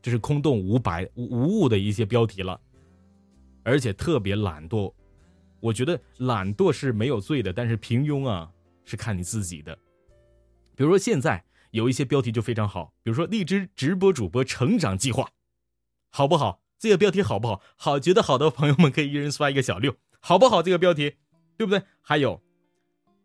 [0.00, 2.58] 这是空洞无白无无物的一些标题了，
[3.62, 4.90] 而且特别懒惰。
[5.60, 8.50] 我觉得懒惰是没有罪的，但是平庸啊
[8.86, 9.78] 是看你自己的。
[10.74, 15.28] 比如说现在有一些标题就非常好，比如说荔枝直播主播成长计划，
[16.10, 16.60] 好不好？
[16.78, 17.60] 这个标题好不好？
[17.76, 20.62] 好，觉得好的朋友们可以一人刷一个小六，好不好？
[20.62, 21.16] 这个标题，
[21.56, 21.82] 对不对？
[22.00, 22.40] 还有，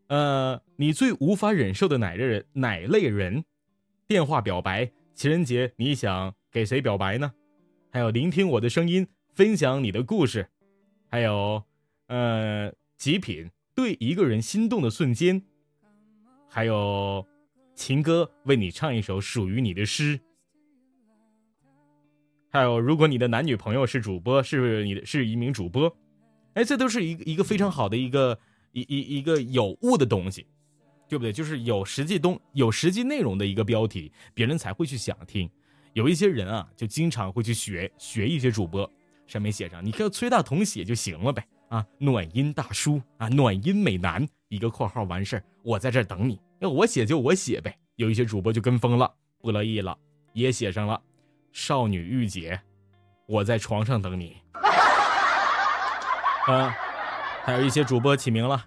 [0.08, 2.46] 呃，你最无法忍受的哪类人？
[2.54, 3.44] 哪类人？
[4.08, 7.32] 电话表白，情人节你想给谁表白呢？
[7.92, 10.50] 还有，聆听我的声音，分享你的故事，
[11.10, 11.64] 还有。
[12.08, 15.42] 呃，极品对一个人心动的瞬间，
[16.48, 17.26] 还有
[17.74, 20.20] 情歌为你唱一首属于你的诗，
[22.54, 25.92] 还有如果你的男女朋友是主播，是你的是一名主播，
[26.54, 28.38] 哎，这都是一一个非常好的一个
[28.74, 30.46] 一一一个有物的东西，
[31.10, 31.34] 对不对？
[31.34, 35.50] 就是有实际东有实际内容的一个标题，别人才会去想听。
[35.94, 38.88] 有一些人啊，就经常会去学学一些主播，
[39.26, 41.44] 上面写上你看崔大同写就行了呗。
[41.70, 46.40] 啊，暖音大叔啊，暖音美男，一个括号完事，我在这等你。
[46.60, 47.76] 要我写就我写呗。
[47.96, 49.98] 有一些主播就跟风了，不乐意了，
[50.34, 51.02] 也写上了
[51.54, 52.60] 少女御姐，
[53.28, 54.42] 我在床上等你。
[56.48, 56.76] 啊，
[57.46, 58.66] 还有一些主播起名了，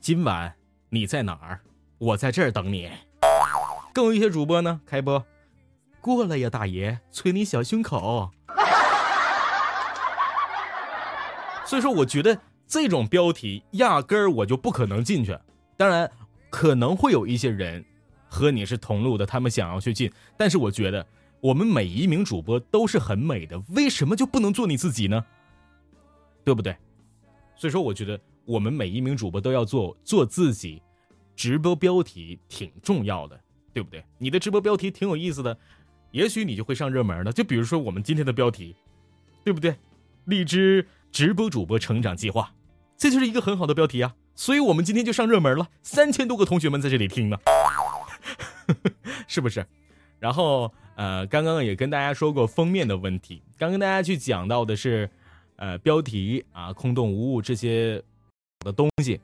[0.00, 0.54] 今晚
[0.88, 1.60] 你在哪儿？
[1.98, 2.90] 我在这儿等你。
[3.92, 5.22] 更有一些主播呢，开播
[6.00, 8.30] 过了呀，大爷，捶你小胸口。
[11.66, 15.38] 所以说，我觉得这种标题压根儿我就不可能进去。
[15.76, 16.10] 当然，
[16.48, 17.84] 可能会有一些人
[18.26, 20.10] 和你是同路的，他们想要去进。
[20.38, 21.06] 但是，我觉得
[21.40, 25.24] 我们每一名主播都是很美的，为什么就不能做你自己呢？
[26.44, 26.76] 对不对？
[27.56, 30.82] 所以说，我觉得我们每一名主播都要做做自己。
[31.36, 33.40] 直播标题挺重要的，
[33.72, 34.04] 对不对？
[34.18, 35.56] 你的直播标题挺有意思的，
[36.10, 37.32] 也许你就会上热门的。
[37.32, 38.76] 就比如说我们今天的标题，
[39.42, 39.76] 对不对？
[40.26, 40.86] 荔枝。
[41.12, 42.54] 直播主播成长计划，
[42.96, 44.14] 这就是一个很好的标题啊！
[44.36, 47.36] 所以我们今天就上热门了，三千多个同学们在这里听呢，
[49.26, 49.66] 是不是？
[50.20, 55.08] 然后呃，刚刚也跟大家说过封面的问题，刚跟大家去讲到的是，
[55.56, 58.02] 呃，标题啊，空洞无物这些
[58.58, 59.18] 的东西，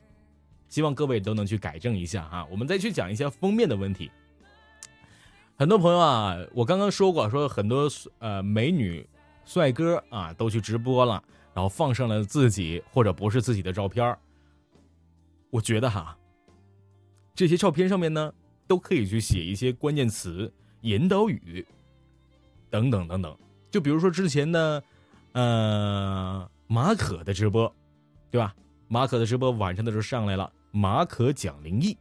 [0.71, 2.49] 希望各位都能去改正一下哈。
[2.51, 4.11] 我们再去讲一下封面的问题。
[5.59, 9.07] 很多朋友啊，我刚刚说过，说很多呃美女、
[9.45, 11.23] 帅哥啊都去直播了。
[11.53, 14.17] 然后放上了自己或者不是自己的照片
[15.51, 16.17] 我觉得哈，
[17.35, 18.33] 这些照片上面呢，
[18.67, 20.51] 都可以去写一些关键词、
[20.83, 21.67] 引导语
[22.71, 23.37] 等等等等。
[23.71, 24.83] 就比如说之前的，
[25.33, 27.75] 呃，马可的直播，
[28.31, 28.55] 对吧？
[28.89, 31.97] 马可的直播晚上的时候上来了，马可讲灵异，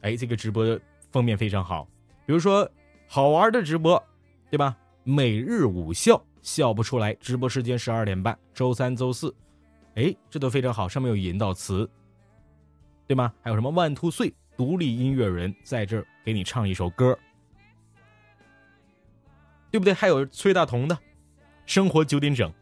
[0.00, 0.78] 哎，这个直播
[1.10, 1.86] 封面非常好。
[2.26, 2.70] 比如说
[3.06, 4.02] 好玩的直播，
[4.50, 4.76] 对吧？
[5.04, 6.22] 每日午笑。
[6.42, 9.32] 笑不出来，直播时间十二点半，周三、周四，
[9.94, 11.88] 哎，这都非常好，上面有引导词，
[13.06, 13.32] 对吗？
[13.42, 17.16] 还有什么万兔岁独立音乐人在这儿给你唱一首歌，
[19.72, 19.92] 对不对？
[19.92, 20.96] 还有崔大同的
[21.66, 22.52] 生活九点整，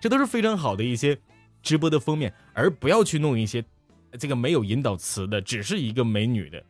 [0.00, 1.18] 这都是非常好的一些
[1.62, 3.62] 直播的封面，而不要去弄一些
[4.18, 6.64] 这个没有引导词的，只是一个美女的。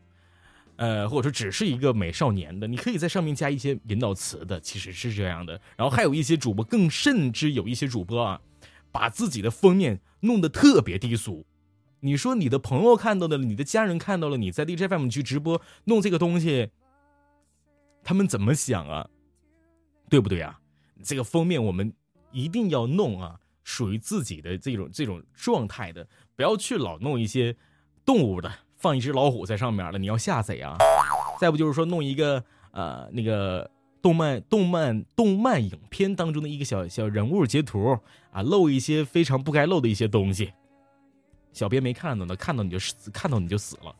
[0.77, 5.53] 呃，或者说只是一个美少年的，你可以在上面加一些引导词的，其实是这样的。
[5.77, 8.41] 然后还有一些主播，更甚至有一些主播啊，
[8.91, 11.45] 把自己的封面弄得特别低俗。
[11.99, 16.71] 你说你的朋友看到的，你的家人看到了，你在 DJFM 去直播弄这个东西，
[18.03, 19.07] 他们怎么想啊？
[20.09, 20.59] 对不对啊？
[21.03, 21.91] 这个封面我们
[22.31, 27.55] 一定要弄啊，属于自己的这种这种状态的，不要去老弄一些
[28.05, 28.51] 动物的。
[28.75, 30.77] 放一只老虎在上面了，你要吓谁啊？
[31.39, 37.97] 再不就是说弄一个呃那个动漫动漫动漫影片当中的一个小小人物截图
[38.31, 40.51] 啊，露一些非常不该露的一些东西。
[41.53, 43.95] 小编没看到呢，看到你就死，看到你就死了。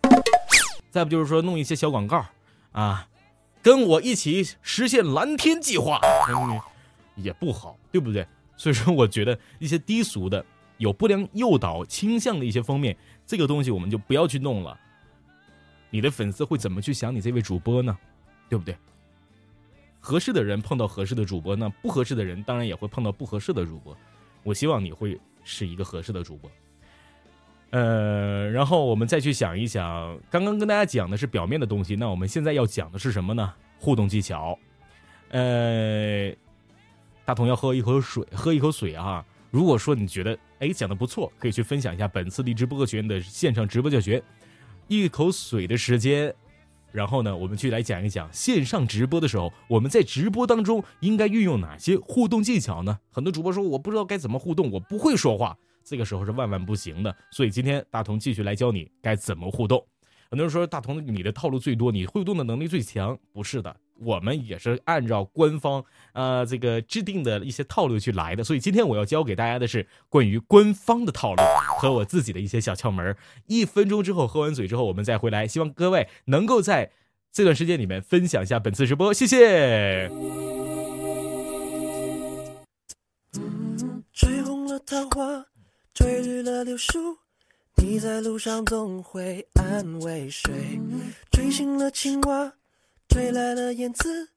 [0.91, 2.25] 再不就是说弄一些小广告
[2.73, 3.07] 啊，
[3.63, 5.99] 跟我一起实现蓝天计划，
[7.15, 8.27] 也不好，对不对？
[8.57, 10.45] 所以说，我觉得一些低俗的、
[10.77, 12.95] 有不良诱导倾向的一些封面。
[13.25, 14.77] 这个东西我们就不要去弄了，
[15.89, 17.97] 你的粉丝会怎么去想你这位主播呢？
[18.49, 18.75] 对不对？
[20.01, 23.97] 合适的人碰到合适的主播，那不合适的人当然也会碰到不合适的主播。
[24.43, 26.51] 我希望你会是一个合适的主播。
[27.73, 33.51] 呃，然后我们再去想一想，刚刚跟大家讲的是表面的东西，那我们现在要讲的是什么呢？
[33.79, 34.55] 互动技巧。
[35.29, 36.31] 呃，
[37.25, 39.25] 大同要喝一口水，喝一口水啊！
[39.49, 44.21] 如果说你觉得哎讲的不错，可以去分享一下本次荔枝播客学院的线上直播教学。
[44.87, 46.31] 一口水的时间，
[46.91, 52.99] 然后呢，我们去来讲一讲线上直播的时候，我们在直播当中应该运用哪些互动技巧呢？
[53.11, 55.57] 很多主播说我不知道该怎么互动，我不会说话。
[55.83, 59.85] 这个时候是万万不行的，所以今天大同继续来教你该怎么互动。
[60.29, 68.43] 很多人说大同你的套路最多，你互动的能力最强，不是的，我们也是按照官方呃这个制定的一些套路去来的。
[68.43, 71.43] 所以今天我要教给大家的是关于官方的套路
[71.77, 73.15] 和我自己的一些小窍门。
[73.45, 76.91] 一分钟之后喝完嘴之后，我们再回来，希望各位能够在
[77.31, 80.09] 这段时间里面分享一下本次直播，谢谢。
[84.11, 85.52] 吹红了桃花。
[85.93, 87.17] 吹绿了柳树，
[87.75, 90.51] 你在路上总会安慰谁？
[91.31, 92.51] 吹醒了青蛙，
[93.07, 94.29] 吹来了燕子，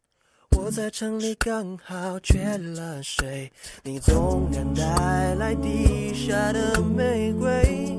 [0.50, 3.50] 我在城里刚好缺了水。
[3.82, 7.98] 你纵然带来地下的玫瑰，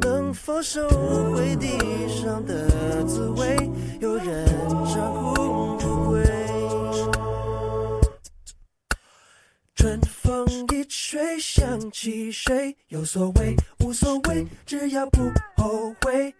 [0.00, 0.88] 能否收
[1.32, 3.56] 回地上的滋味？
[4.00, 4.45] 有人
[11.76, 12.74] 想起谁？
[12.88, 16.34] 有所谓，无所谓，只要不后悔。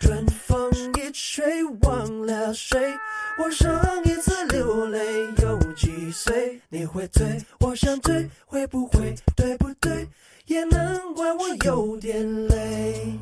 [0.00, 2.76] 春风一吹，忘了谁？
[3.38, 3.70] 我上
[4.04, 4.98] 一次流泪
[5.42, 6.60] 有几岁？
[6.70, 9.14] 你会醉，我想醉，会不会？
[9.36, 10.08] 对不对？
[10.46, 13.16] 也难怪我有点累。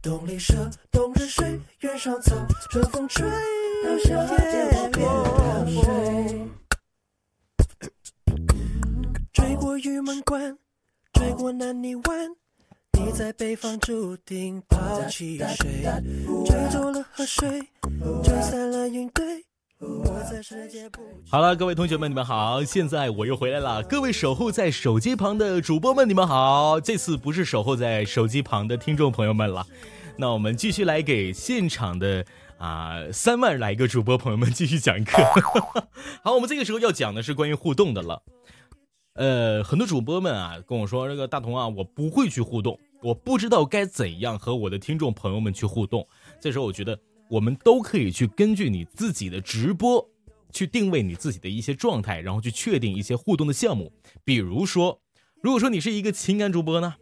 [0.00, 2.34] 冬里蛇，冬日睡，原上草，
[2.70, 3.28] 春风吹，
[3.84, 6.48] 让夏天变凉水。
[9.30, 10.56] 追过玉门关，
[11.22, 12.30] 追过南泥湾，
[12.98, 15.84] 你在北方注定抛弃谁？
[16.44, 17.62] 追走了河水，
[18.24, 19.24] 吹散了云堆。
[21.30, 22.64] 好了，各位同学们，你们好！
[22.64, 23.84] 现在我又回来了。
[23.84, 26.80] 各位守候在手机旁的主播们，你们好！
[26.80, 29.64] 这次不是守候在手机旁的听众朋友们了，
[30.16, 32.26] 那我们继续来给现场的
[32.58, 35.22] 啊三万来个主播朋友们继续讲课。
[36.24, 38.20] 好，我们这个时候要讲的是关于互动的了。
[39.14, 46.06] 呃，很多主播们啊跟我说，这个大同啊，我不会去互动，我不知道该怎样和我的听众朋友们去互动。
[46.40, 46.98] 这时候，我觉得
[47.28, 50.08] 我们都可以去根据你自己的直播，
[50.50, 53.92] 去定位你自己的一些状态，然后去确定一些互动的项目。
[54.24, 54.98] 比如说，
[55.42, 56.94] 如果说你是一个情感主播呢，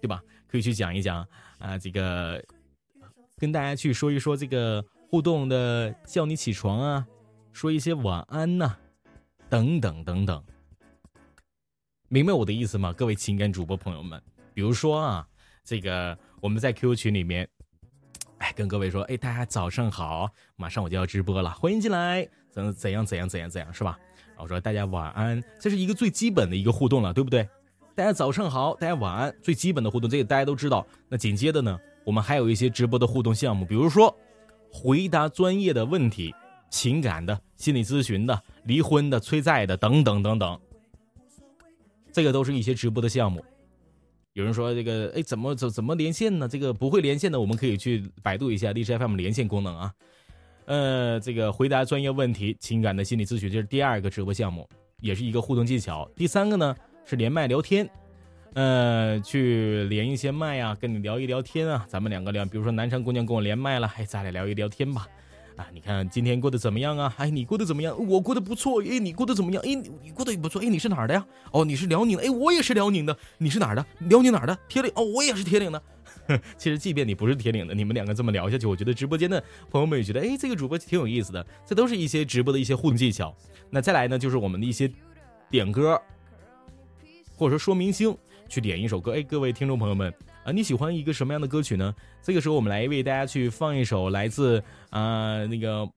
[0.00, 0.22] 对吧？
[0.48, 1.26] 可以去讲一讲
[1.58, 2.44] 啊，这个
[3.38, 7.06] 跟大家去说一说这个互动的，叫你起床啊，
[7.52, 8.76] 说一些晚安呐，
[9.48, 10.44] 等等等等。
[12.08, 14.20] 明白我的意思吗，各位情感主播朋友们？
[14.54, 15.26] 比如说啊，
[15.64, 17.48] 这个我们在 QQ 群里面，
[18.38, 23.98] 哎，跟各位说，哎，大家早上好，马上我就要直播了，欢迎进来，怎怎样怎样怎样怎样，是吧？
[24.28, 27.48] 然后说大家晚安，这是一个最基本的一个互动了，对不对？
[27.96, 30.86] 大家早上好，大家晚安，最基本的互动，这个大家都知道。
[31.08, 34.16] 那紧接着呢，我们还有一些直播的互动项目，比如说
[34.70, 36.32] 回答专业的问题、
[36.70, 40.60] 情感的、心理咨询的、离婚的、催债的等等等等。
[42.16, 43.44] 这个都是一些直播的项目，
[44.32, 46.48] 有人说这个哎怎么怎怎么连线呢？
[46.48, 49.92] 这个不会连线的，我们可以去百度一下荔枝 FM 连线功能啊。
[50.64, 54.66] 呃，这个回答专业问题、情感的心理咨询，这是第二个直播项目，
[55.02, 56.10] 也是一个互动技巧。
[56.16, 56.74] 第三个呢
[57.04, 57.86] 是连麦聊天，
[58.54, 65.06] 呃，去连一些麦啊，跟你聊一聊天啊，咱们两个聊，比如说南昌姑娘跟我连麦了，哎，咱俩聊一聊天吧。
[65.56, 67.14] 啊，你看今天过得怎么样啊？
[67.16, 67.96] 哎，你过得怎么样？
[68.06, 68.82] 我过得不错。
[68.82, 69.62] 哎，你过得怎么样？
[69.64, 70.60] 哎，你过得也不错。
[70.62, 71.26] 哎，你是哪儿的呀？
[71.50, 72.24] 哦，你是辽宁的。
[72.24, 73.16] 哎，我也是辽宁的。
[73.38, 73.84] 你是哪儿的？
[74.00, 74.58] 辽宁哪儿的？
[74.68, 74.92] 铁岭。
[74.94, 75.82] 哦，我也是铁岭的。
[76.58, 81.46] 其实，即便你不是铁岭的，你们两个这么聊下去，我觉得直播间的朋友们也觉得，哎，这个主播挺有意思的。
[81.64, 83.34] 这都是一些直播的一些互动技巧。
[83.70, 84.90] 那再来呢，就是我们的一些
[85.48, 85.98] 点歌，
[87.36, 88.14] 或者说说明星
[88.48, 89.12] 去点一首歌。
[89.12, 90.12] 哎，各位听众朋友们。
[90.46, 91.92] 啊，你喜欢一个什么样的歌曲呢？
[92.22, 95.90] 这个时候，我们来为大家去放一首来自啊那个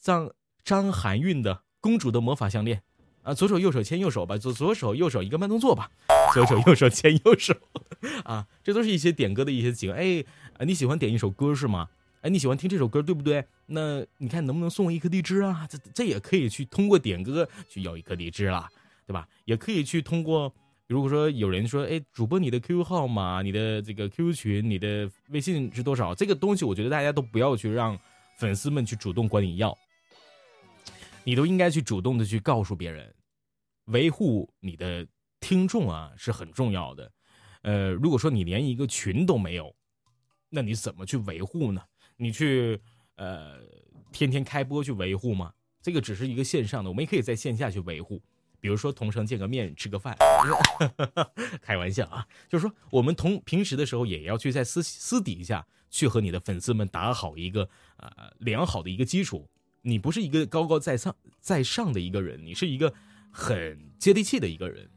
[0.00, 0.28] 张
[0.64, 2.78] 张含韵的《公主的魔法项链》
[3.22, 5.88] 啊，左手右手牵右手吧，左左手右手一个慢动作吧，
[6.34, 7.54] 左手右手牵右手
[8.24, 9.92] 啊，这都是一些点歌的一些景。
[9.92, 10.24] 哎，
[10.66, 11.88] 你喜欢点一首歌是吗？
[12.22, 13.44] 哎，你喜欢听这首歌对不对？
[13.66, 15.64] 那你看能不能送我一颗荔枝啊？
[15.70, 18.68] 这这也可以去通过点歌去要一颗荔枝了，
[19.06, 19.28] 对吧？
[19.44, 20.52] 也可以去通过。
[20.92, 26.14] 如果说有人说，哎，主播你的 QQ 号码、你的这个 QQ 群、你的微信是多少？
[26.14, 27.98] 这个东西，我觉得大家都不要去让
[28.36, 29.76] 粉丝们去主动管你要，
[31.24, 33.10] 你都应该去主动的去告诉别人，
[33.86, 35.06] 维护你的
[35.40, 37.10] 听众啊是很重要的。
[37.62, 39.74] 呃，如果说你连一个群都没有，
[40.50, 41.82] 那你怎么去维护呢？
[42.18, 42.78] 你去
[43.16, 43.60] 呃
[44.12, 45.54] 天天开播去维护吗？
[45.80, 48.20] 这个只是一个线上的，我们也可以在线下去维护。
[48.62, 50.16] 比如说同城见个面吃个饭，
[51.60, 59.48] 开玩笑啊，就是说我们同平时的时候也要去在私私底下去和你的粉丝们打好一个呃良好的一个基础。
[59.82, 62.94] 你不是一个高高在上在上的一个人，你是一个
[63.32, 64.88] 很接地气的一个人。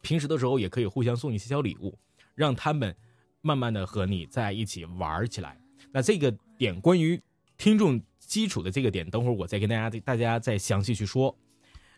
[0.00, 1.98] 平时的时候也可以互相送一些小礼物，
[2.34, 2.96] 让他们
[3.42, 5.60] 慢慢的和你在一起玩起来。
[5.92, 7.20] 那这个点关于
[7.58, 11.36] 听众基础的这个点，等会儿我再跟大家大家再详细去说。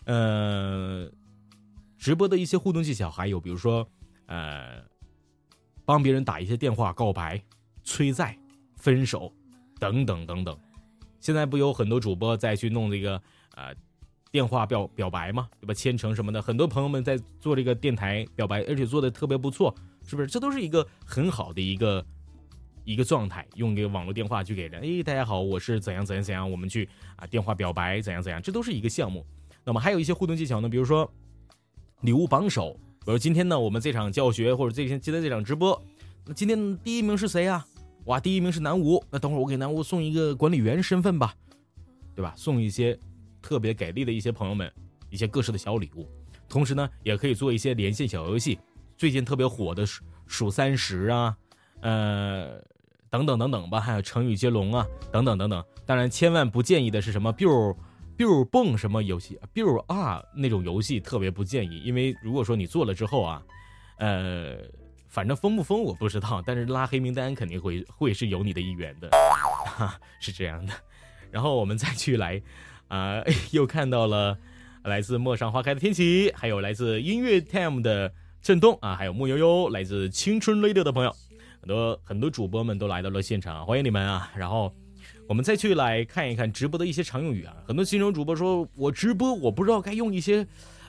[0.04, 1.10] 呃，
[1.96, 3.88] 直播的一些互动技巧，还有比如说，
[4.26, 4.82] 呃，
[5.84, 7.40] 帮别人打一些电话告白、
[7.84, 8.36] 催债、
[8.76, 9.32] 分手
[9.78, 10.58] 等等等等。
[11.20, 13.22] 现在不有很多主播在去弄这个
[13.54, 13.72] 呃
[14.32, 15.48] 电话表表白吗？
[15.60, 15.72] 对吧？
[15.72, 19.72] 千城什么的，很多朋友们在做这个电台表白，而且做的特别不错，
[20.04, 20.26] 是不是？
[20.26, 22.04] 这都是一个很好的一个
[22.84, 29.24] 一个状态，用这个网络电话去给人，哎，大家好，我是怎样怎样怎样，我们去啊电话表白怎样怎样，这都是一个项目。
[29.64, 31.08] 那么还有一些互动技巧呢，比如说
[32.00, 32.72] 礼物榜首，
[33.04, 35.80] 比如今天呢我们这场教学或者这天今天这场直播，
[36.26, 37.64] 那今天第一名是谁呀？
[38.06, 41.32] 哇，第一名是南吴，那等会儿我给南吴送一个管理员身份吧，
[42.16, 42.34] 对吧？
[42.36, 42.98] 送一些
[43.40, 44.68] 特别给力的一些朋友们
[45.10, 46.08] 一些各式的小礼物，
[46.48, 48.58] 同时呢也可以做一些连线小游戏，
[48.96, 51.36] 最近特别火的数数三十啊，
[51.82, 52.60] 呃
[53.08, 55.64] 等等等等吧，还有成语接龙啊等等等等。
[55.86, 57.76] 当然千万不建议的是什么 biu。
[58.16, 63.42] Biu 蹦什么游戏？biu 啊那种游戏特别不建议，因为如果说你做了之后啊，
[63.98, 64.56] 呃，
[65.08, 69.08] 反正封不封我不知道，但是拉黑名单肯定会 会是有你的一员的，
[69.66, 70.72] 哈， 是这样的。
[71.30, 72.40] 然后我们再去来，
[72.88, 74.36] 啊，又看到了
[74.84, 81.14] 来自陌上花开的天气，还有来自音乐 time 的震动啊，还有木悠悠，来自青春 radio 的朋友，
[81.60, 84.30] 很多很多主播们都来到了现场，欢迎你们啊！
[84.36, 84.72] 然后。
[85.28, 90.46] 我们再去来看一看直播的一些常用语啊，很多新手主播说，我直播我不知道该用一些，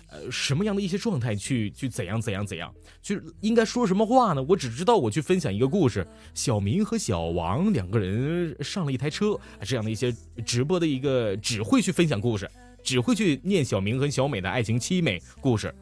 [0.10, 4.44] 呃，什么样的一些状态去去怎样怎样怎样，就应该说什么话呢？
[4.50, 10.14] 我只知道我去分享一个故事，小明和小王两个人上了一台车，这样的一些
[10.46, 12.50] 直播的一个只会去分享故事，
[12.84, 15.74] 只会去念小明和小美的爱情凄美故事，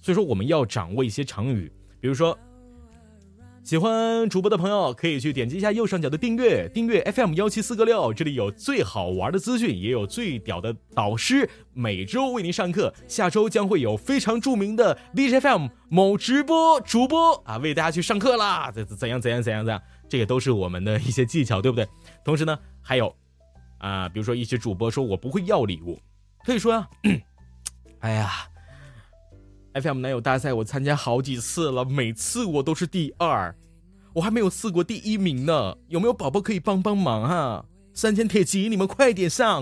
[0.00, 2.38] 所以说我们要掌握一些常语，比如说。
[3.64, 12.92] 喜欢主播的朋友可以去点击一下右上角的订阅，订阅 FM 幺七四个六，这里有最好玩的资讯，也有最屌的导师，每周为您上课。
[13.08, 21.88] 下周将会有非常著名的 DJFM 某直播主播啊，为大家去上课啦，怎怎样怎样怎样怎样，这个都是我们的一些技巧，对不对？
[22.22, 23.16] 同时呢，还有
[23.78, 25.98] 啊，比如说一些主播说我不会要礼物，
[26.44, 26.86] 可以说呀，
[28.00, 28.30] 哎呀。
[29.74, 33.52] FM 男友大赛我参加好几次了，每次我都是第二，
[34.12, 35.76] 我还没有试过第一名呢。
[35.88, 37.64] 有没有宝宝可以帮帮忙啊？
[37.92, 39.60] 三千铁骑，你们快点上，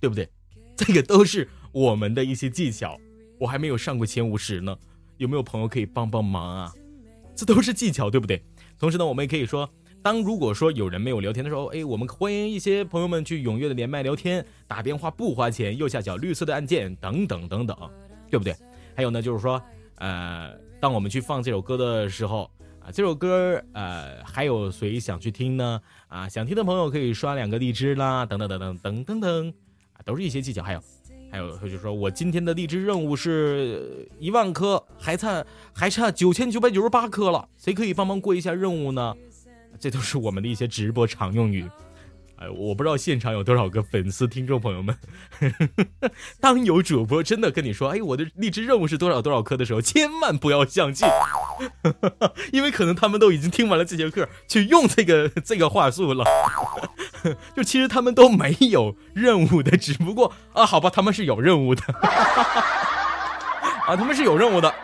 [0.00, 0.28] 对不对？
[0.76, 2.96] 这个都是我们的一些技巧，
[3.40, 4.76] 我还没有上过前五十呢。
[5.16, 6.72] 有没有朋友可以帮帮忙啊？
[7.34, 8.40] 这都是技巧，对不对？
[8.78, 9.68] 同时呢，我们也可以说，
[10.02, 17.76] 当如果说有人没有聊天的时候，哎，我们欢迎一些朋友们去踊跃的连麦聊天，打电话不花钱，右下角绿色的按键等等等等，
[18.30, 18.54] 对不对？
[18.94, 19.60] 还有呢，就是说，
[19.96, 25.80] 呃，当我们去放这首歌的时候，啊，这首歌，呃，还有谁想去听呢？
[26.08, 29.54] 啊，想听的朋友可以刷两个荔枝啦，等等等等等等等，
[29.92, 30.62] 啊，都是一些技巧。
[30.62, 30.82] 还有，
[31.30, 39.14] 还有，就是说我今天的荔枝任务是一万颗，还差还差九千九百九十八颗了，谁可以帮忙过一下任务呢？
[39.80, 41.68] 这都是我们的一些直播常用语。
[42.50, 44.96] 我不知道现场有多少个粉丝听众朋友们，
[46.40, 51.06] 当有主播真的跟你说：“哎，我的励志任务是多少多少颗”的时候，千万不要相信，
[52.52, 56.24] 因为可能他们都已经听完了这节课，去用这个 这个话术了。
[57.54, 61.82] 就其实他们都没有任务的，只不过啊，好吧，他们是有任务的，
[63.86, 64.74] 啊，他们是有任务的，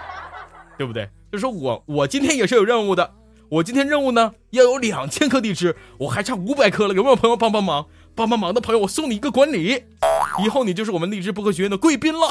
[0.76, 1.08] 对不对？
[1.32, 3.17] 就说我我今天也是有任务的。
[3.50, 7.86] 我今天任务呢要有两千颗荔枝，我还差五百颗了，有没有朋友帮帮忙？
[8.14, 9.84] 帮帮忙的朋友，我送你一个管理，
[10.44, 12.26] 以后你就是我们荔枝播客学院的贵宾了。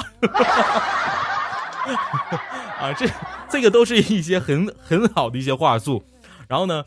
[2.77, 3.07] 啊，这
[3.49, 6.03] 这个都是一些很很好的一些话术。
[6.49, 6.83] 然后呢，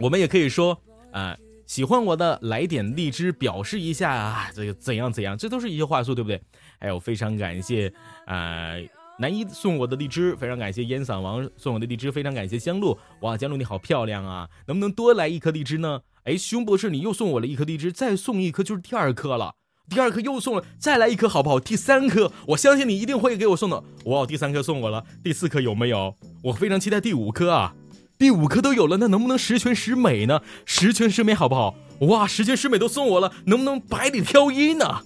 [0.00, 0.80] 我们也可以说
[1.12, 1.36] 啊，
[1.66, 6.40] 喜欢我的来点荔枝表示一下啊，这个怎样怎样，这都是一些话术，对不对？
[6.80, 7.92] 还有非常感谢
[8.24, 8.72] 啊。
[9.20, 14.48] 南一送我的荔枝，非常感谢烟嗓王送我的荔枝，非常感谢香露，哇，香露你好漂亮啊！
[14.66, 16.00] 能不能多来一颗荔枝呢？
[16.22, 19.54] 哎，熊博士你又送我了一颗荔枝，再送一颗就是第二颗了，
[19.90, 21.58] 第二颗又送了，再来一颗好不好？
[21.58, 23.82] 第三颗，我相信你一定会给我送的。
[24.04, 26.14] 哇，第三颗送我了，第四颗有没有？
[26.44, 27.74] 我非常期待第五颗啊！
[28.16, 30.42] 第五颗都有了，那能不能十全十美呢？
[30.64, 31.74] 十全十美好不好？
[32.02, 35.02] 哇，十全十美都送我了，能不能百里挑一呢？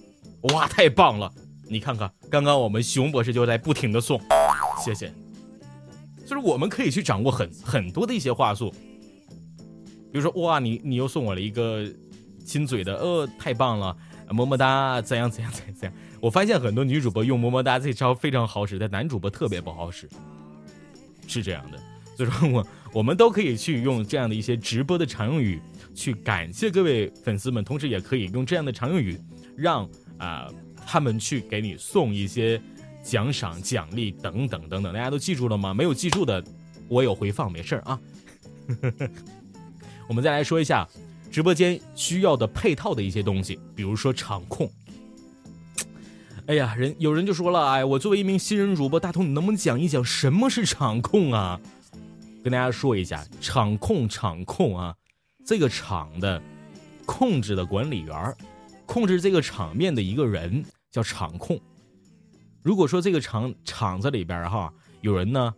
[0.53, 1.33] 哇，太棒了！
[1.67, 4.19] 你看看，刚刚我们熊博士就在不停的送，
[4.83, 5.13] 谢谢。
[6.25, 8.71] 就是我们可以去掌握很很多的一些话术，
[10.11, 11.85] 比如说哇，你你又送我了一个
[12.45, 13.95] 亲嘴的，呃，太棒了，
[14.29, 15.97] 么么哒，怎样怎样怎样怎样。
[16.21, 20.09] 我发现很多女主播用么么哒这招非常好使，但男主播特别不好使，
[21.27, 21.77] 是这样的。
[22.15, 25.61] 所以说我我们都可以去用这样的一些直播的常用语
[25.93, 29.19] 去感谢各位粉丝们，同时也可以用这样的常用语
[29.57, 29.89] 让
[30.19, 30.47] 啊
[30.85, 32.61] 他们去给你送一些。
[33.03, 35.73] 奖赏、奖励等等等等，大家都记住了吗？
[35.73, 36.41] 没有记住的，
[36.87, 37.99] 我有回放，没事儿啊。
[40.07, 40.87] 我们再来说一下
[41.29, 44.71] 直播间需要的配套的一些东西，比如说场控。
[46.45, 51.59] 哎呀，人有人就说了，哎，我作为一名新人主播，大同你能不能讲一讲什么是场控啊？
[52.41, 54.95] 跟大家说一下，场控，场控啊，
[55.45, 56.41] 这个场的
[57.05, 58.33] 控制的管理员，
[58.85, 61.59] 控制这个场面的一个人叫场控。
[62.61, 65.53] 如果说这个场场子里边哈有人呢，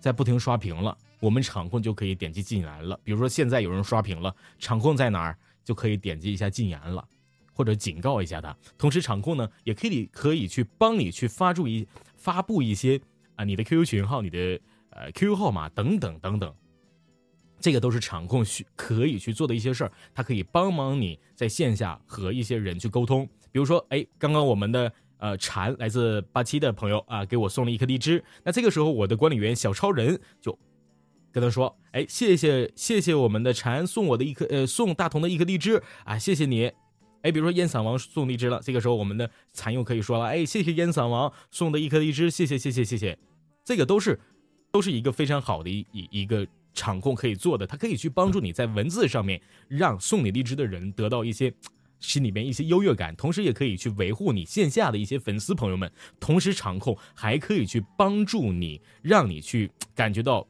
[0.00, 2.98] 在不停刷屏了，我们场控就可以点击禁言了。
[3.02, 7.04] 比如说现在有人刷屏了，场控在哪儿就可以点击一下禁言了，
[7.52, 8.56] 或者警告一下他。
[8.78, 13.00] 同时场控呢也可以可以去帮你去发注一发布一些
[13.34, 14.60] 啊你的 QQ 群号、你的
[14.90, 16.54] 呃 QQ 号码等等等等，
[17.64, 19.92] 这个都是场控需可以去做的一些事儿。
[20.14, 23.26] 它可以帮忙你在线下和一些人去沟通。
[23.50, 24.92] 比如说，哎，刚刚我们的。
[25.18, 28.22] 呃，蝉来自八七的朋友啊，给我送了一颗荔枝。
[28.42, 30.58] 那这个时候，我的管理员小超人就
[31.32, 36.70] 跟他说：“哎，谢谢谢谢我们的蝉送我的一颗呃送大同的一颗荔枝啊，谢谢你。
[37.22, 43.16] 哎，比如说烟嗓王送荔枝了，这个时候我们的蚕又可以说了：哎，谢谢烟嗓王送的一颗荔枝，谢谢谢谢谢谢。
[43.64, 44.20] 这个都是
[44.70, 51.50] 都是一个非常好的一一一个场控可以做的，它可以去帮助你在文字上面让送你荔枝的人得到一些。”
[52.00, 60.46] 心里面一些优越感，同时也可以去维护你线下的一些粉丝朋友们，同时场控还可以去帮助你，让你去感觉到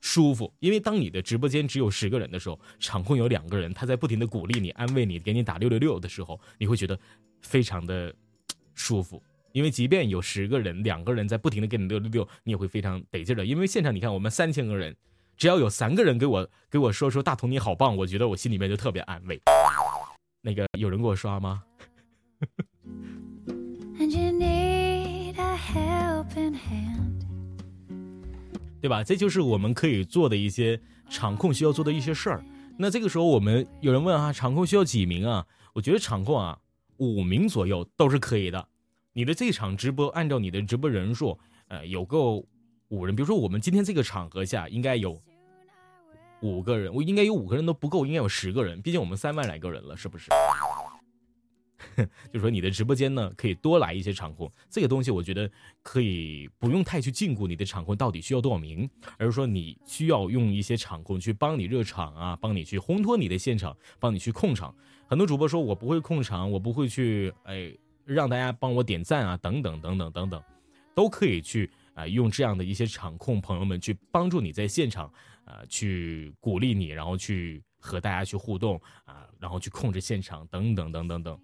[0.00, 0.52] 舒服。
[0.58, 6.98] 因为当你的直播间只有十个人的时候，场控有两个人，他在不停的鼓励你、安慰你、给你打六六六的时候，你会觉得
[7.42, 8.12] 非常的
[8.74, 9.22] 舒服。
[9.52, 13.46] 因为即便有十个人、两个人在不停的给你六六六，你也会非常得劲的。
[13.46, 14.96] 因为现场你看，我们三千个人，
[15.40, 19.40] 只要有三个人给我给我说说大同你好棒，我觉得我心里面就特别安慰。
[20.42, 21.62] 那个有人给我刷吗？
[28.82, 29.02] 对吧？
[29.02, 30.78] 这就是我们可以做的一些
[31.08, 32.44] 场控需要做的一些事儿。
[32.78, 35.46] 那这个时候，我们有人问啊，场控需要几名啊？
[35.72, 36.58] 我觉得场控啊，
[36.98, 38.68] 五名左右都是可以的。
[39.14, 41.38] 你的这场直播，按照你的直播人数，
[41.68, 42.44] 呃，有够
[42.88, 43.16] 五人。
[43.16, 45.18] 比如说，我们今天这个场合下，应该有。
[46.42, 48.80] 五个人，我应该有五个人都不够，应该有十个人。
[48.80, 50.30] 毕竟我们三万来个人了，是不是？
[52.32, 54.50] 就说你的直播间呢，可以多来一些场控。
[54.68, 55.50] 这个东西我觉得
[55.82, 58.88] 可以不用太去禁锢你的场控到底需要多少名，
[59.18, 64.74] 而是说你需要用一些场控去帮你热场啊，帮你去烘托你的现场，帮你去控场。
[65.06, 67.74] 很多主播说我不会控场，我不会去哎
[68.04, 70.42] 让大家帮我点赞啊，等等等等等等，
[70.94, 75.10] 都可以去啊用这样的一些场控朋友们去帮助你在现场。
[75.50, 81.38] 啊，去鼓励你，然后去和大家去互动啊，然后去控制现场等等等等等。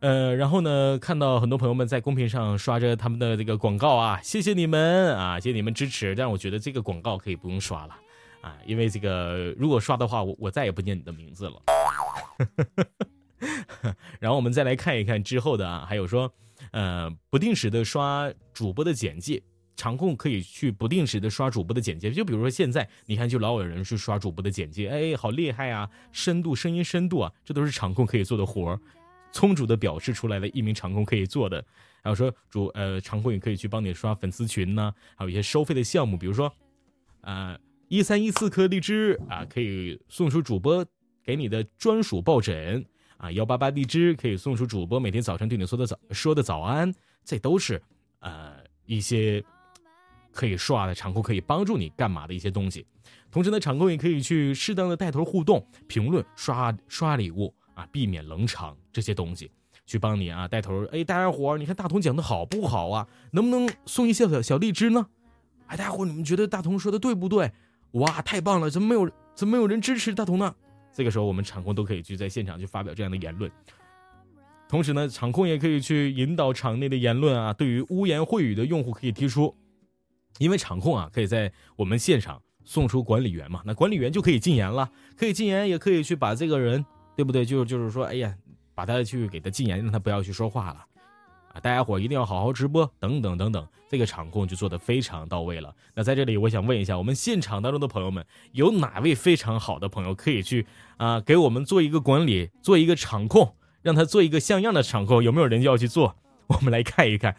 [0.00, 6.14] 呃，然后呢，看到很多朋友们在公屏上刷着他们的这个广告啊，谢谢你们啊，谢谢你们支持。
[6.14, 7.96] 但我觉得这个广告可以不用刷了
[8.42, 11.62] 啊，因为这个如果刷的话，我我再也不念你的名字了。
[14.20, 16.30] 然后我们再来看一看之后的啊，还有说，
[16.72, 19.42] 呃，不定时的刷主播的简介。
[19.76, 28.80] 场控可以去不定时的刷主播的简介，就比如说现在，你看就老有人去刷主播的简介，哎，好厉害啊，深度声音深度啊，这都是场控可以做的活儿，
[29.32, 31.62] 充足的表示出来了一名场控可以做的。
[32.02, 36.50] 还有说主呃场控也可以去帮你刷粉丝群呢，还有一些收费的项目，比如说，
[37.20, 37.58] 啊
[37.88, 40.84] 一三一四颗荔枝啊，可以送出主播
[41.22, 42.82] 给你的专属抱枕
[43.18, 47.82] 啊，幺八八荔枝可以送出主播每天早晨对你说的早说的早安，这都是
[48.20, 48.54] 呃
[48.86, 49.44] 一些。
[50.36, 52.86] 可以刷的场控可以帮助你干嘛的一些东西，
[53.30, 59.50] 同时呢，场控也可以去适当的带头互动、评论、刷刷礼物啊，避免冷场这些东西，
[59.86, 60.84] 去帮你啊带头。
[60.92, 63.08] 哎，大家伙儿，你看大同讲的好不好啊？
[63.32, 65.06] 能不能送一些小小荔枝呢？
[65.66, 67.50] 哎，大家伙儿，你们觉得大同说的对不对？
[67.92, 68.68] 哇，太棒了！
[68.68, 70.54] 怎么没有怎么没有人支持大同呢？
[70.92, 73.50] 这个时候，我们场控都可以去在现场去发表这样的言论，
[74.68, 79.54] 同时呢，场控也可以去引导场内的言论啊，对于污言秽语的用户可以提出。
[80.38, 86.84] 因为场控啊，可以在我们现场送出管理员嘛，那管理员就可以禁言了，可以禁言，也可以去把这个人，
[87.16, 87.44] 对不对？
[87.44, 88.34] 就就是说，哎呀，
[88.74, 90.84] 把他去给他禁言，让他不要去说话了
[91.52, 91.60] 啊。
[91.60, 95.74] 大家伙一定要好好直播，等等等等，这个场控就做得非常到位了。
[95.94, 100.66] 那在这里，我想问一下，我们现场当中的朋友们，有哪位非常好的朋友可以去
[100.98, 105.22] 啊，给我们做一个管理，做一个场控，让他做一个像样的场控？
[105.22, 106.16] 有没有人要去做？
[106.48, 107.34] 我们来看一看。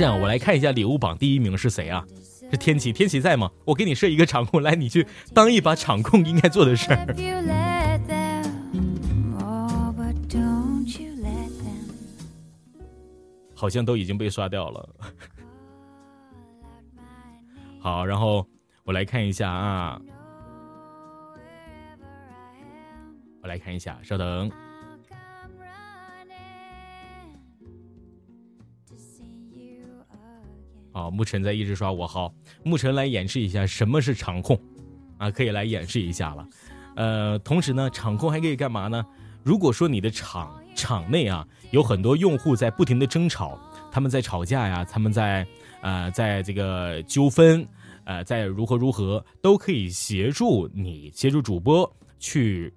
[0.00, 2.02] 这样，我来看一下礼物榜第一名是谁啊？
[2.50, 3.50] 是天启，天启在吗？
[3.66, 7.06] 我给你设一个场控，来，你去当一把场控应该做的事儿。
[13.54, 14.88] 好像都已经被刷掉了。
[17.78, 18.46] 好，然后
[18.84, 20.00] 我来看一下啊，
[23.42, 24.50] 我来看一下，稍等。
[30.92, 32.32] 好，沐晨在一直刷我，好，
[32.64, 34.58] 沐晨来演示一下什么是场控
[35.18, 36.48] 啊，可以来演示一下了。
[36.96, 39.04] 呃，同时呢，场控还可以干嘛呢？
[39.42, 41.46] 如果说你的场场内啊。
[41.70, 43.56] 有很多用户在不停的争吵，
[43.92, 45.46] 他们在吵架呀，他们在，
[45.82, 47.64] 呃，在这个纠纷，
[48.02, 51.88] 呃，在如何如何，都可以协助你，协助主播
[52.18, 52.74] 去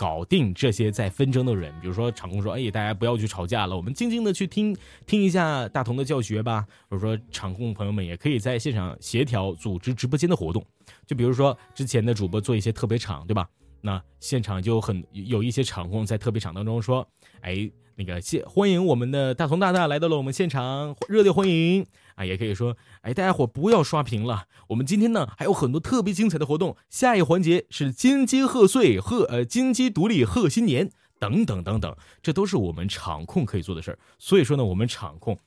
[0.00, 1.70] 搞定这些在纷争的人。
[1.78, 4.74] 比如说场控说：“哎，大家不要去吵架了，我们静静的去听
[5.04, 10.64] 听一下大同的教学吧。”或者说场控朋友们也可以在现场协调组织直播间的活动。
[11.06, 13.46] 就比如说之前的主播做一些特别场，对吧？
[13.82, 17.06] 那现场就很有一些场控在特别场当中说
[17.42, 21.84] ：“哎。”那个谢欢迎我们的大同大大来到了我们现场，热烈欢迎
[22.20, 22.24] 啊！
[22.24, 26.76] 也可以说，哎，大家伙不要刷屏了，我们今天呢还有很多特别精彩的活动。
[26.90, 33.98] 下一环节是金鸡贺岁贺呃金鸡独立贺新年等等等等，这都是我们场控可以做的事儿。
[34.18, 35.38] 所以说呢，我们场控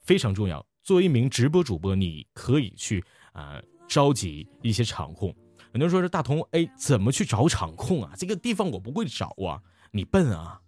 [0.00, 0.66] 非常重要。
[0.82, 5.32] 作为一名直播主播，你可以去啊召集一些场控。
[5.70, 8.12] 很多人说是大同，哎，怎么去找场控啊？
[8.16, 9.62] 这个地方我不会找啊，
[9.92, 10.60] 你笨啊！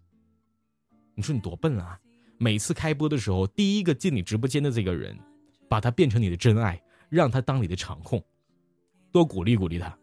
[1.16, 1.98] 你说你多笨啊！
[2.38, 5.18] 每次开播的时候，第一个进你直播间的这个人，
[5.71, 8.21] 把他变成你的真爱，让他当你的场控，
[9.12, 9.97] 多鼓励鼓励他。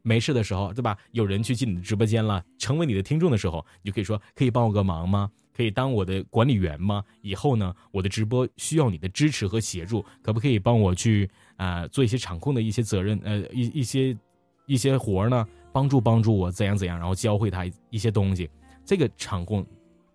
[0.00, 0.96] 没事的时候，对吧？
[1.12, 5.30] 有人去进你的直播间了，成为你的听众的时候，你就可以说：可以帮我个忙吗？
[5.52, 7.04] 可以当我的管理员吗？
[7.20, 13.20] 以后呢，我的直播需要你的支持和协助，可不可以帮我去啊做一些场控的一些责任？
[13.22, 14.16] 呃，一一些
[14.64, 15.46] 一些活呢？
[15.74, 18.48] 帮助帮助我怎样怎样，然后教会他一些东西。
[18.82, 19.66] 这个场控。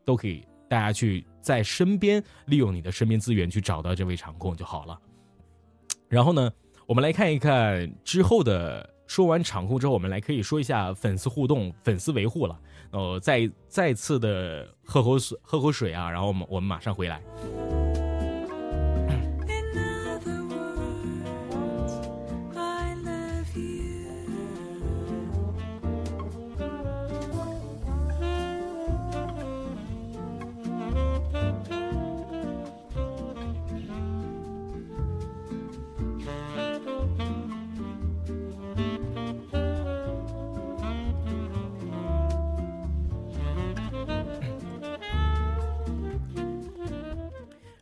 [0.04, 5.00] 都可以，大家去在身边利用你的身边资源去找到这位场控就好了。
[6.08, 6.52] 然后呢，
[6.86, 8.90] 我们来看一看之后的。
[9.08, 12.58] 说完场控之后，我们来可以说一下粉丝互动、粉丝维护了。
[12.92, 16.10] 呃，再再次的喝口水，喝口水啊。
[16.10, 17.22] 然后我们我们马上回来。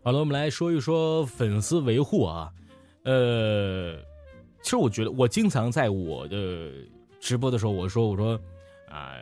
[0.09, 2.51] 好了，我们来说一说粉丝维护啊，
[3.03, 3.95] 呃，
[4.63, 6.71] 其实我觉得我经常在我的
[7.19, 8.33] 直播的时候，我说我说
[8.89, 9.13] 啊，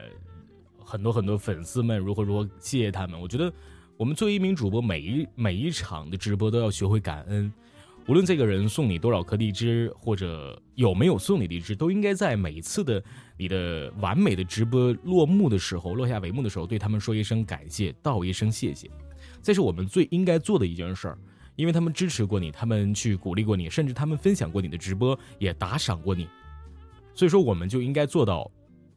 [0.79, 3.19] 很多很多粉丝们如何如何，谢谢他们。
[3.19, 3.51] 我觉得
[3.97, 7.51] 我们作为一名主播，每一每一场的直播都要学会感恩，
[8.07, 13.03] 无论这个人送你多少颗荔枝，或者有没有送你荔枝，都应该在每一次的
[13.35, 18.89] 你的完美的直播落幕的时候，落下帷幕的时候，对他们说一声感谢，道一声谢谢。
[19.41, 21.17] 这是我们最应该做的一件事儿，
[21.55, 26.27] 因为他们支持过你，他们去鼓励过你，甚至他们分享过你的直播，也打赏过你，
[27.13, 28.49] 所以说我们就应该做到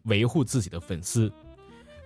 [0.05, 1.33] 维护自己的粉丝。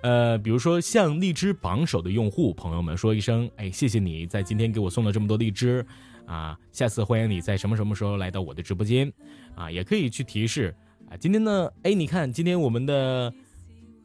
[0.03, 5.85] 呃，比如说像荔枝榜首的用户朋友们说一声，哎，谢谢你在今天给我送了这么多荔枝，
[6.27, 9.11] 啊，下次欢迎你在什么什么时候来到我的直播间，
[9.55, 10.75] 啊，也可以去提示，
[11.09, 13.33] 啊，今天呢，哎，你看今天我们的。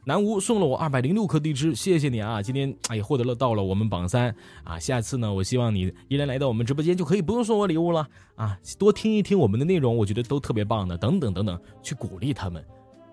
[0.10, 2.41] 南吴送了我二百零六颗荔枝，谢谢你啊！
[2.41, 4.80] 今天哎，获得了到了我们榜三啊！
[4.80, 8.57] 下次呢，我希望你依然来到我们直播间，就可以不用送我礼物了啊！
[8.80, 10.97] 多听一听我们的内容，我觉得都特别棒的。
[10.97, 12.66] 等等等等，去鼓励他们，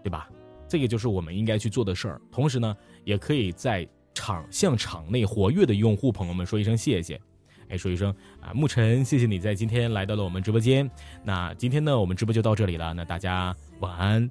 [0.02, 0.26] 对吧？
[0.66, 2.20] 这个就是我们应该去做的事儿。
[2.32, 2.74] 同时呢，
[3.04, 7.20] 也可以在场向场内活跃的用户朋友们说一声谢谢，
[7.68, 10.90] 哎，说一声啊，沐晨，谢谢你在今天来到了我们直播间。
[11.22, 14.30] 那今天呢，我们直播就到这里了，那大家晚安。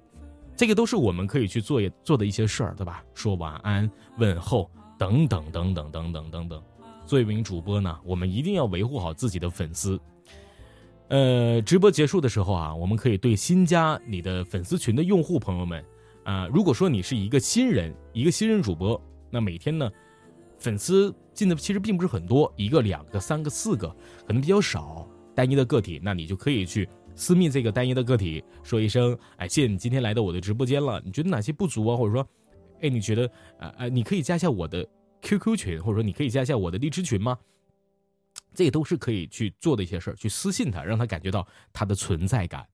[0.56, 3.04] 这个都是我们可以去做做的一些事儿，对吧？
[3.14, 6.64] 说晚安、问候等等等等等等等等。
[7.06, 10.00] 作为一名主播呢，我们一定要维护好自己的粉丝。
[11.10, 15.86] 呃，直播结束的时候啊，我们可以对新加你的粉丝群的用户朋友们，
[16.24, 19.00] 啊，如果说你是一个新人，一个新人主播，
[19.30, 19.88] 那每天呢，
[20.58, 23.88] 粉丝进的其实并不是很多，一个、两个、三个、四个，
[24.26, 31.96] 可能比较少，单一的个体，那你就可以去私密这个单一的个体，说一声，哎，谢谢你今天来到我的直播间了，你觉得哪些不足啊？
[31.96, 32.28] 或者说，
[32.82, 34.86] 哎，你觉得，呃呃，你可以加一下我的
[35.22, 37.38] QQ 群，或者说你可以加一下我的荔枝群吗？
[38.54, 42.66] 这都是可以去做的一些事儿，去私信他，让他感觉到他的存在感。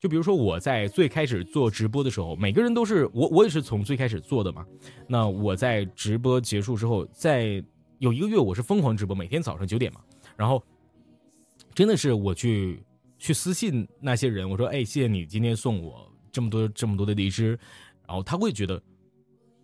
[0.00, 4.64] 就比如说我在最开始做直播的时候，每个人都是我，我也是从最开始做的嘛。
[5.08, 7.64] 那我在直播结束之后，在
[7.98, 10.00] 有一个月我是疯狂直播，每天早上九点嘛。
[10.36, 10.62] 然后
[11.74, 12.84] 真的是我去
[13.24, 17.58] 去私信那些人，我说：“哎，谢谢你今天送我这么多这么多的荔枝。”
[18.06, 18.82] 然后他会觉得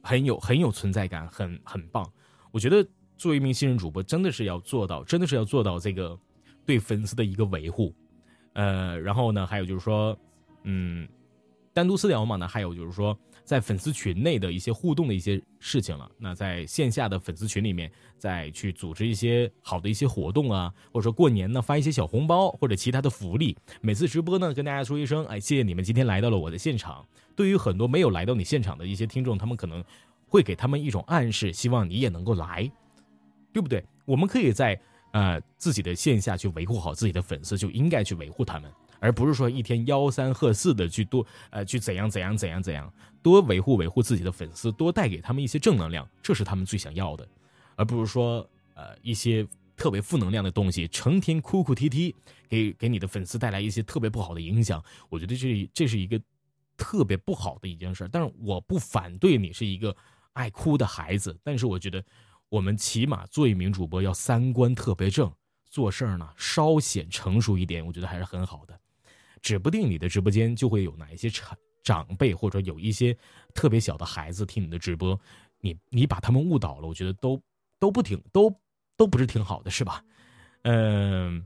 [0.03, 2.11] 很有很有存在感，很很棒。
[2.51, 2.87] 我觉得。
[3.21, 6.19] 作为一名新人主播，真的是要做到，真的是要做到这个
[6.65, 7.95] 对粉丝的一个维护，
[8.55, 10.19] 呃，然后呢，还有就是说，
[10.63, 11.07] 嗯，
[11.75, 13.15] 单独私聊嘛，呢，还有就是说，
[13.51, 16.09] 在粉丝群内的一些互动的一些事情了。
[16.17, 23.57] 那在线下的粉丝群里面，再去组织一些好的一些活动啊，或者说过年呢发一些小红包或者其他的福利。
[23.81, 27.05] 每次直播呢，跟大家说一声，哎，谢谢你们今天来到了我的现场。
[27.35, 29.83] 对于很多没有来到你现场的一些听众，他们可能
[30.29, 32.71] 会给他们一种暗示，希望你也能够来。
[33.53, 33.85] 对不对？
[34.05, 34.81] 我们可以在
[35.11, 38.71] 呃自己的线下去维护好自己的粉丝，就应该去维护他们，
[39.01, 42.93] 而不是说一天吆三喝四的去多呃去怎样怎样怎样怎样，
[43.23, 47.27] 多维护维护自己的粉丝，多带给他们一些正能量，这是他们最想要的，
[47.75, 49.47] 而不是说呃一些
[49.77, 52.15] 特别负能量的东西，成天哭哭啼啼，
[52.49, 54.81] 给给你的粉丝带来一些特别不好的影响。
[55.09, 56.21] 我觉得这这是一个
[56.77, 58.09] 特别不好的一件事。
[58.13, 59.97] 但是我不反对你是一个
[60.35, 62.05] 爱哭的孩子，但是我觉得。
[62.51, 65.33] 我们起码做一名主播要三观特别正，
[65.69, 68.77] 做事儿呢稍显成熟一点，我觉得还是很好的。
[69.43, 73.17] 指不定你的直播间就会有哪一些长长辈，或者有一些
[73.55, 75.19] 特别小的孩子听你的直播，
[75.61, 77.41] 你你把他们误导了，我觉得都
[77.79, 78.55] 都不挺都
[78.97, 80.05] 都不是挺好的，是吧？
[80.63, 81.45] 嗯，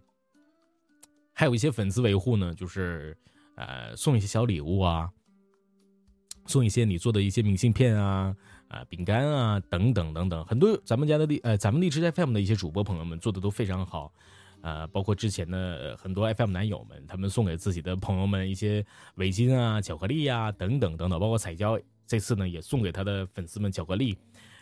[1.32, 3.16] 还有一些粉丝维护呢，就是
[3.56, 5.10] 呃送一些小礼物啊，
[6.46, 8.34] 送一些你做的一些明信片啊。
[8.68, 14.12] 啊，饼干啊，等等等等，很多咱们家的荔呃，咱们荔枝 FM 的一些主播朋友们做的都非常好，
[14.64, 18.82] 呃，包括之前的很多 FM 男友们，他们送给自己的朋友们一些
[19.16, 24.16] 围巾啊、巧克力呀，等等等等，包括彩椒这次呢也送给他的粉丝们巧克力，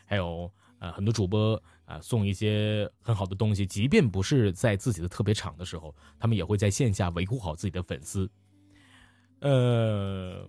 [0.05, 0.51] 还有
[0.81, 8.29] 呃很多主播啊送一些很好的东西，即便不是在自己的特别场的时候，他们也会在线下维护好自己的粉丝，
[9.39, 10.45] 呃。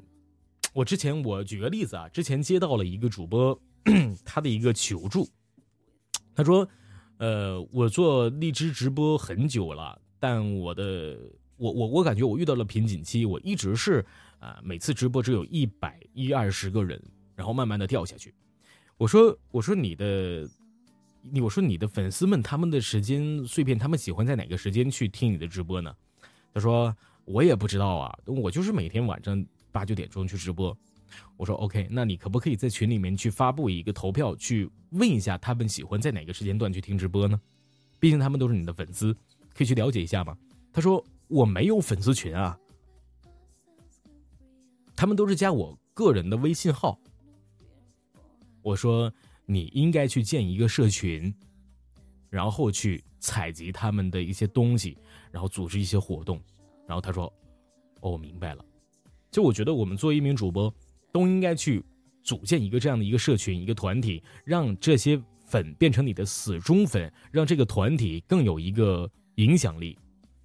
[0.74, 3.62] 我之前我举个例子啊，之前接到了一个主播
[4.26, 5.30] 他的一个求助，
[6.34, 6.68] 他说，
[7.18, 11.18] 呃，我做荔枝直播很久了，但我的
[11.58, 14.06] 我我我感觉我遇到了瓶颈期，我一直是
[14.40, 17.02] 啊每次直播只有一百一二十个人，
[17.36, 18.34] 然后慢慢的掉下去。
[18.98, 20.50] 我说我说你的
[21.22, 25.96] 你我说你的粉丝们他们的时间碎片，他们喜欢在哪个时间去听你的直播呢？
[26.54, 26.96] 他说
[27.26, 29.46] 我也不知道啊，我就是每天晚上。
[29.74, 30.78] 八九点钟去直播，
[31.38, 37.40] 我说 OK，那你可不可以在群里面去发布一个投票，去问一下他们喜欢在哪个时间段去听直播呢？
[38.00, 39.14] 毕竟他们都是你的粉丝，
[39.54, 40.38] 可以去了解一下吗？
[40.72, 42.58] 他说我没有粉丝群啊，
[44.96, 47.00] 他们都是加我个人的微信号。
[48.62, 49.12] 我说
[49.46, 51.34] 你应该去建一个社群，
[52.30, 54.98] 然后去采集他们的一些东西，
[55.32, 56.42] 然后组织一些活动。
[56.88, 57.26] 然后他说，
[58.02, 58.66] 哦，我明白了。
[59.32, 60.74] 就我觉得，我们作为一名主播，
[61.14, 61.82] 都应该去
[62.24, 69.98] 组建一个这样的一个社群、一个团体，让这些粉变成你的死忠粉，让这个团体更有一个影响力。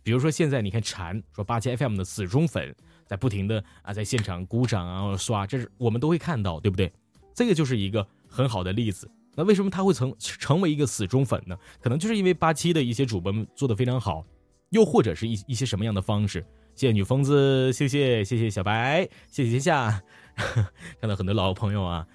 [0.02, 2.74] 比如说，现在你看蝉说八七 FM 的死忠粉
[3.06, 6.92] 在不停的啊在现场鼓掌啊刷，这是我们都会看到，对不对？
[7.34, 9.10] 这个就是一个很好的例子。
[9.34, 11.56] 那为什么他会成成为一个死忠粉呢？
[11.80, 14.24] 可能就是因为八七的一些主播们做的非常好，
[14.70, 16.44] 又或者是一一些什么样的方式。
[16.74, 20.02] 谢谢女疯子，谢谢谢谢小白，谢谢天下，
[21.00, 22.06] 看到很多老朋友啊，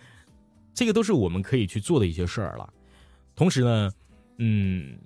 [0.74, 2.74] 这个都是我们可以去做的一些事儿了。
[3.36, 3.92] 同时呢，
[4.38, 4.98] 嗯，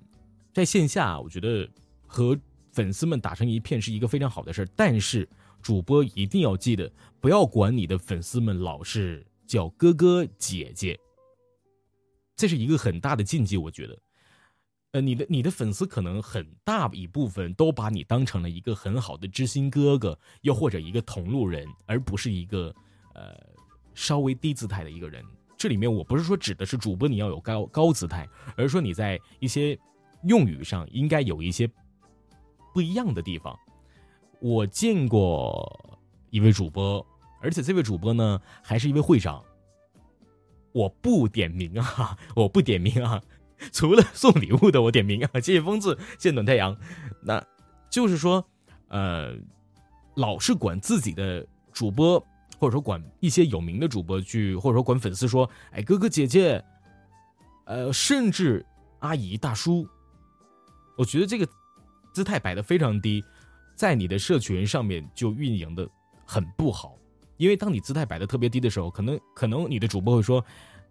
[0.54, 1.68] 在线下，我觉得
[2.06, 2.38] 和
[2.72, 4.68] 粉丝们打成一片是一个非常好的事儿。
[4.76, 5.28] 但是
[5.60, 6.90] 主播一定要记得，
[7.20, 10.98] 不要管你的粉丝们老是叫哥哥姐姐，
[12.36, 13.98] 这是一个很大的禁忌，我觉得。
[14.92, 22.74] 呃，你的你的粉丝可能很大一部分都把你当成了一个很好的知心哥哥，又或者一个同路人，而不是一个
[23.18, 23.36] 呃
[23.94, 25.24] 稍微低姿态的一个人。
[25.56, 29.76] 这里面我不是说指的是主播你要有高高姿态，而是说你在一些
[30.22, 31.68] 用语上应该有一些
[32.72, 33.58] 不一样的地方。
[34.40, 36.00] 我见过
[36.30, 37.04] 一位主播，
[37.40, 39.42] 而且这位主播呢还是一位会长。
[40.70, 43.20] 我不点名啊，我不点名啊，
[43.72, 46.76] 除了送礼物的我点名啊，谢谢风字，谢谢暖太阳。
[47.20, 47.44] 那
[47.90, 48.46] 就是说，
[48.88, 49.34] 呃，
[50.14, 52.24] 老是管自己的主播，
[52.58, 56.62] 或者说管一些有名的主播去，或者说管粉丝说，哎，哥哥姐姐，
[57.64, 58.64] 呃，甚至
[58.98, 59.86] 阿姨大叔，
[60.96, 61.48] 我觉得这个
[62.12, 63.24] 姿态摆的非常低，
[63.74, 65.88] 在你的社群上面就运营的
[66.26, 66.98] 很不好。
[67.36, 70.44] 因为当你姿态摆的特别低的时候，可能可能你的主播会说：“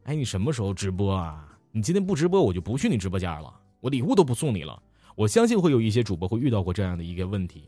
[0.05, 1.45] 哎，你什么时候直播啊？
[1.71, 4.81] 你今天不直播，我就不去你直播间了，我礼物都不送你了。”
[5.17, 7.67] 我相信会有一些主播会遇到过这样的一个问题，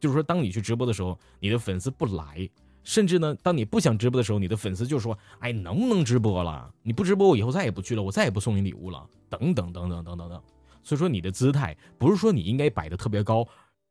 [0.00, 2.50] 就是说，当你去直播的时候，你的粉丝不来，
[2.88, 6.72] 甚至呢，当你不想直播的时候，你的粉丝就说：“哎，能不能直播了？
[6.82, 10.42] 你不直播，我以后再也不去了，我再也不送你礼物了。”等等等等等等等。
[10.82, 13.46] 所以说，你的姿态不是说你应该摆的特别高。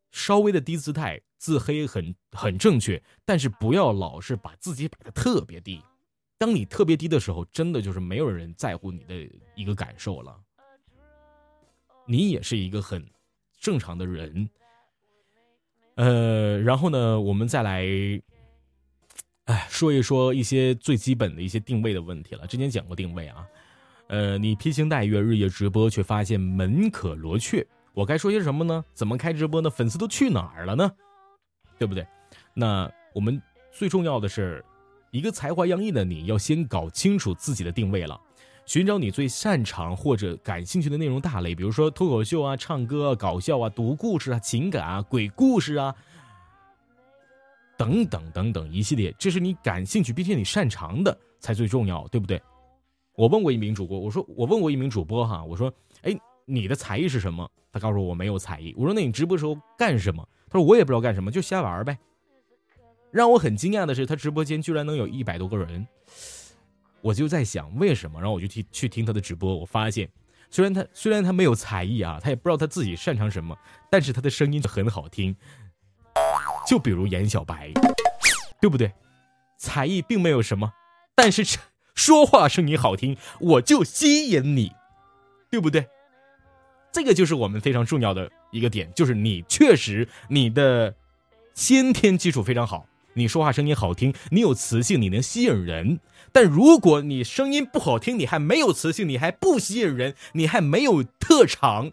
[0.10, 5.80] 稍微的低姿态，自黑很很正确，但是不要老是把自己摆的特别低。
[6.40, 9.14] 当你特别低的时候，真的就是没有人在乎你的
[9.54, 10.36] 一个感受了。
[12.08, 13.08] 你也是一个很
[13.60, 14.50] 正常的人。
[15.98, 17.86] 呃，然后呢，我们再来，
[19.48, 22.46] 哎，说一说一些最基本的一些定位的问题了。
[22.46, 23.48] 之前讲过定位啊，
[24.08, 27.66] 呃，你披星戴月日夜直播，却发现门可罗雀。
[27.94, 28.84] 我该说些什么呢？
[28.94, 29.70] 怎么开直播呢？
[29.70, 30.92] 粉丝都去哪儿了呢？
[31.80, 32.06] 对不对？
[32.54, 33.42] 那我们
[33.72, 34.64] 最重要的是，
[35.12, 38.20] 一个才华洋溢的你要先搞清楚自己的定位了，
[38.66, 45.96] 寻找你最擅长或者感兴趣的内容大类，比如说脱口秀啊、唱歌啊、搞笑啊、读故事啊、情感啊、鬼故事啊，
[47.78, 52.42] 等等等等一系列，这是你感兴趣并且你擅长的才最重要，对不对？
[53.16, 56.18] 我问过一名主播，我说我问过一名主播哈，我说，哎。
[56.50, 57.46] 你的才艺是什么？
[57.74, 58.74] 他告诉我没有才艺。
[58.78, 60.26] 我说那你直播时候干什么？
[60.50, 61.98] 他说我也不知道干什么，就瞎玩呗。
[63.12, 65.86] 让我很惊讶的是，他直播间居然能有一百多个人。
[67.02, 69.54] 我就在想为什么，然后我就去去听他的直播。
[69.58, 70.10] 我发现，
[70.50, 73.54] 虽然他虽然他没有才艺啊，他也不知道他自己擅长什么，
[73.92, 75.36] 但是他的声音就很好听。
[76.68, 77.72] 就比如严小白，
[78.60, 78.92] 对不对？
[79.58, 80.74] 才艺并没有什么，
[81.16, 81.44] 但是
[81.96, 84.74] 说话声音好听，我就吸引你，
[85.50, 85.88] 对不对？
[86.92, 90.94] 这个就是我们非常重要的一个点，就是你确实你的
[91.54, 96.00] 先天基础非常好，你说话声音好听，你有磁性，你能吸引人。
[96.32, 101.92] 但如果你声音不好听，你还没有磁性，你还不吸引人，你还没有特长，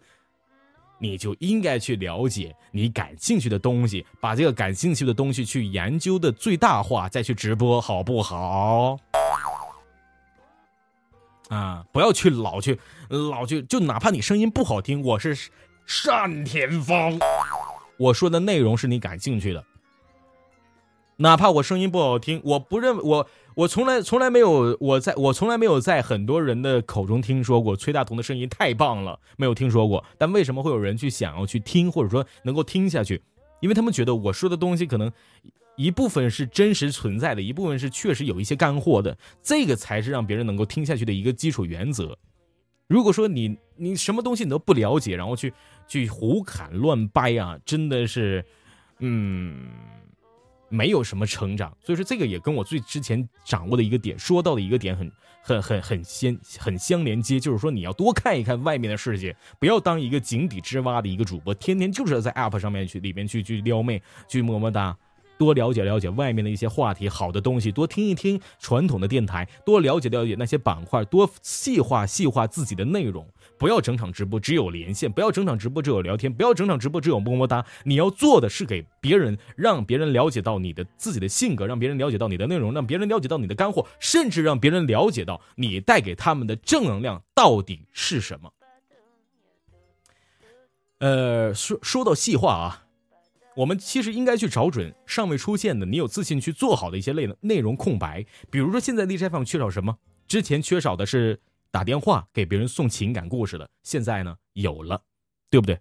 [0.97, 8.97] 你就应该去了解你感兴趣的东西，把这个感兴趣的东西去研究的最大化，再去直播，好不好？
[11.49, 12.79] 啊，不要去老去
[13.09, 15.37] 老去，就哪怕你声音不好听，我是
[16.05, 17.19] 单田芳，
[17.97, 19.63] 我说的内容是你感兴趣的。
[21.17, 30.03] 哪怕我声音不好听，我不认为我我从来从来没有我在我从来没有在很多人的口中听说过崔大同的声音太棒了，没有听说过。
[30.17, 33.21] 但为什么会有人去想要去听，或者说能够听下去？
[33.61, 35.11] 因为他们觉得我说的东西可能。
[35.77, 42.17] 一部分是真实存在的，一部分是确实有一些干货的，这个才是让别人能够听下去的一个基础原则。
[42.87, 45.51] 如果说你你什么东西你都不了解，然后去
[45.85, 48.45] 去胡侃乱掰啊，真的是，
[48.99, 49.69] 嗯，
[50.69, 51.75] 没有什么成长。
[51.83, 55.11] 所以说这个也跟我最之前掌握的一个点说到的一个点很
[55.41, 64.97] 很很很先很相连接，就是说你要多看一看外面的世界，不要当一个井底之蛙的一个主播，天天就是在 App 上面去里面去去撩妹，去么么哒。
[65.37, 73.27] 多了解了解外面的一些话题，好的东西多听一听传统的电台，多了解了解那些板块，多细化细化自己的内容。
[73.57, 77.65] 不要整场直播只有连线，不要整场直播只有聊天，不要整场直播只有么么哒。
[77.83, 88.51] 你要做的是给别人，让别人了解到你的自己的性格，让别人了解到你的内容，让别人了解到你的干货，甚至让别人了解到你带给他们的正能量到底是什么。
[90.99, 92.84] 呃，说说到细化啊。
[93.55, 98.25] 我们其实应该去找准尚未出现的、你有自信去做好的一些内内容空白。
[98.51, 99.97] 比如说，现在 DJ 放缺少什么？
[100.27, 101.39] 之前缺少的是
[101.71, 105.01] 打电话给别人送情感故事的，现在呢有了，
[105.49, 105.79] 对不对？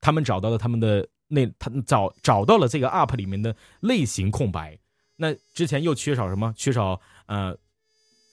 [0.00, 4.78] 他们找到了他们的那，他找找到了这个 UP 里面的类型空白。
[5.16, 6.52] 那之前又缺少什么？
[6.56, 7.56] 缺少呃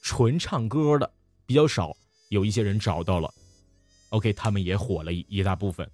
[0.02, 1.10] 纯唱歌的
[1.46, 1.96] 比较少，
[2.28, 3.32] 有一些人找到了
[4.10, 5.88] ，OK，他们也火了一一大部分。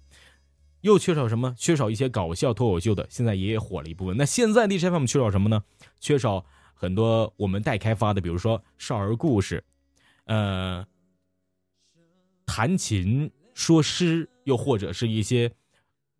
[0.81, 1.53] 又缺少什么？
[1.57, 4.15] 缺少一些搞笑脱口秀的，现在也火了一部分。
[4.15, 5.63] 那现在 DJ FM 缺少什么呢？
[5.99, 9.63] 缺少很多我们待开发的，比如说少儿故事，
[10.25, 10.85] 呃，
[12.45, 15.51] 弹琴说诗，又或者是一些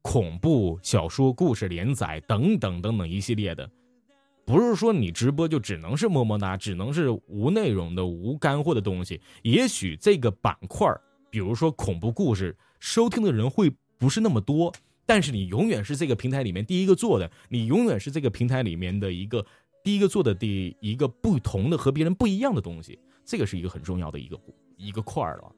[0.01, 3.69] 恐怖小说故事连载等等等等一系列的。
[4.45, 9.21] 不是说你直播就只能是么么哒，只能是无内容的、无干货的东西。
[9.43, 10.87] 也许这个板块
[11.29, 14.73] 比如说恐怖故事，收听的人会不是那么多，
[15.05, 19.45] 但是你永远是这个平台里面第一个做的，你永远是这个平台里面的一个
[19.83, 22.97] 第一个做的第一个不同的和别人不一样的东西。
[23.25, 24.39] 这个是一个很重要的一个
[24.77, 25.51] 一个块儿了。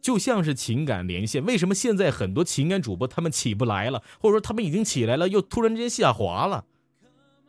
[0.00, 6.66] 就像是情感连线，为什么现在很多情感主播他们起不来了，或者说他们已经起来了，又突然之间下滑了？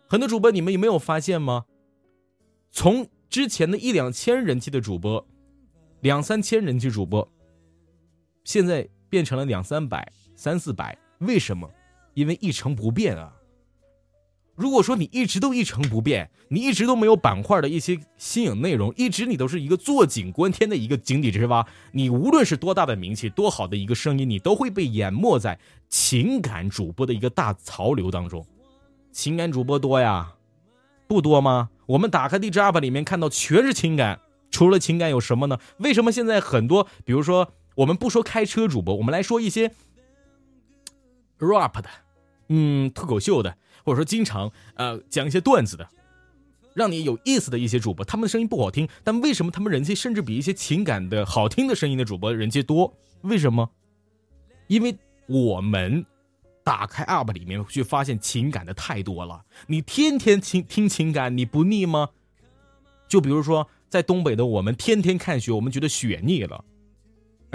[0.08, 1.66] 很多主播，你们有没有发现吗？
[2.72, 5.28] 从之前的一两千人气的主播，
[6.00, 7.30] 两三千人气主播，
[8.46, 11.70] 现在变成了两三百、三四百，为什么？
[12.14, 13.34] 因为一成不变啊。
[14.56, 28.46] 如果说你一直都一成不变，你一直都没有板块的一些新颖内容，一直你都是一个坐井观天的一个井底之蛙，你无论是多大的名气，多好的一个声音，你都会被淹没在情感主播的一个大潮流当中。
[29.12, 30.36] 情感主播多呀，
[31.06, 31.70] 不多吗？
[31.86, 35.60] 我们打开荔枝 UP 里面看到全是情感，除了情感有什么呢？
[35.80, 39.72] 为什么现在很多，比如说我们不说开车主播，我们来说一些
[41.40, 41.90] rap 的，
[42.50, 45.88] 嗯，脱口秀的，或者说经常呃讲一些段子的，
[46.74, 52.98] 让你有意思的一些主播，他们的声音不好听，但为什么他们人气甚至比一些情感的好听的声音的主播人气多？
[53.22, 53.70] 为什么？
[54.68, 54.98] 因为
[55.28, 56.06] 我们。
[56.66, 59.46] 打开 UP 里面去，发现情感的太多了。
[59.68, 62.10] 你天天听听情感，你不腻吗？
[63.08, 66.66] 就比如说，在东北的我们天天看雪，我们觉得雪腻了；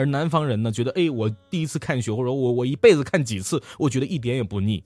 [0.01, 4.83] 而南方人呢，觉得哎，我第一次看雪，或者我我一辈子看几次，我觉得一点也不腻。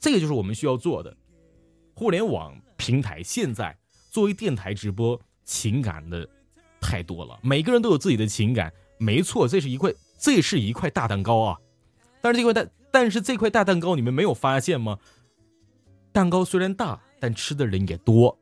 [0.00, 1.16] 这个就是我们需要做的。
[1.94, 3.76] 互联网平台现在
[4.10, 6.28] 作为电台直播，情感的
[6.80, 11.56] 太多了，每个人都有自己的情感，没错，这是一块，这是一块大蛋糕啊。
[12.20, 12.68] 但是这块蛋。
[12.90, 14.98] 但是这块大蛋糕你们没有发现吗？
[16.10, 18.38] 蛋糕虽然大，但吃的人也多。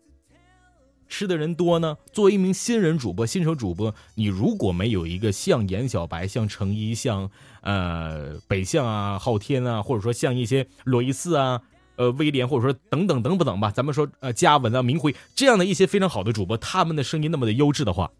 [1.09, 7.31] 吃的人多呢，作为一名新人主播、新手主播，你如果没有一个像严小白、像程一、像
[7.63, 11.63] 呃北向啊、昊天啊，或者说像一些罗伊斯啊、
[11.97, 18.11] 呃威廉，或者说等等等不等吧，咱们说呃嘉文啊、明辉这样的一些非常好的主播，他们的声音那么的优质的话，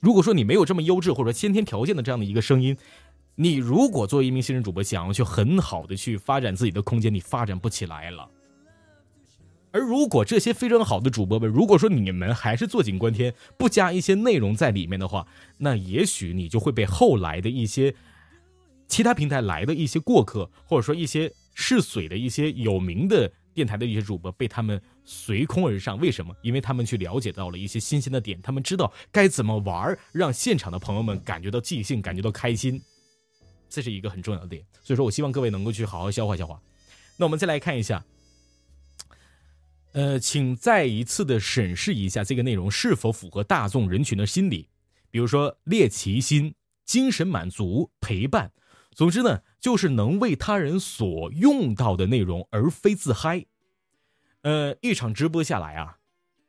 [0.00, 2.76] 如果说你没有这么优质或者说先天条件的这样的一个声音。
[3.36, 8.28] 你如果作为一名新人主播，想要去很好的去发展自己的空间，你发展不起来了。
[9.72, 15.26] 而如果这些非常好的主播们，如果说你们还是坐井观天，不加一些内容在里面的话，
[15.58, 17.94] 那也许你就会被后来的一些
[18.88, 25.98] 其他平台来的一些过客，或者说一些试水的一些有名的电台的一些主播，被他们随空而上。
[25.98, 26.34] 为什么？
[26.42, 32.80] 因为他们去了解到了一些新鲜的点，他们知道该怎么玩，让现场的朋友们感觉到即兴，感觉到开心。
[33.68, 36.60] 这是一个很重要的点，所以说我希望各位能够去好好消化消化。
[37.16, 38.04] 那我们再来看一下，
[39.92, 44.68] 呃，请再一次的审视一下这个内容是否符合大众人群的心理，
[45.10, 48.52] 比如说猎奇心、精神满足、陪伴，
[48.94, 53.44] 总之呢，就是能为他人所用到的内容，而非自嗨。
[54.42, 55.98] 呃，一场直播下来啊，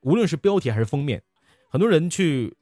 [0.01, 1.23] 无论是标题还是封面，
[1.69, 2.55] 很多人去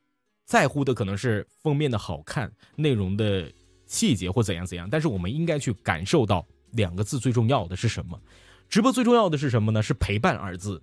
[0.46, 3.52] 在乎的可能是封面的好看，内容的。
[3.92, 8.22] 细节或怎样怎样，但是我们应该去感受到两个字最重要的是什么？
[8.70, 9.82] 直播最重要的是什么呢？
[9.82, 10.82] 是陪伴二字。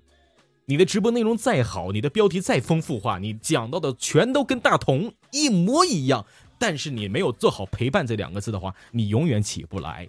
[0.65, 6.27] 你的直播内容再好，你的标题再丰富化，你讲到的全都跟大同一模一样，
[6.59, 10.09] 但是你没有做好陪伴这两个字的话，你永远起不来。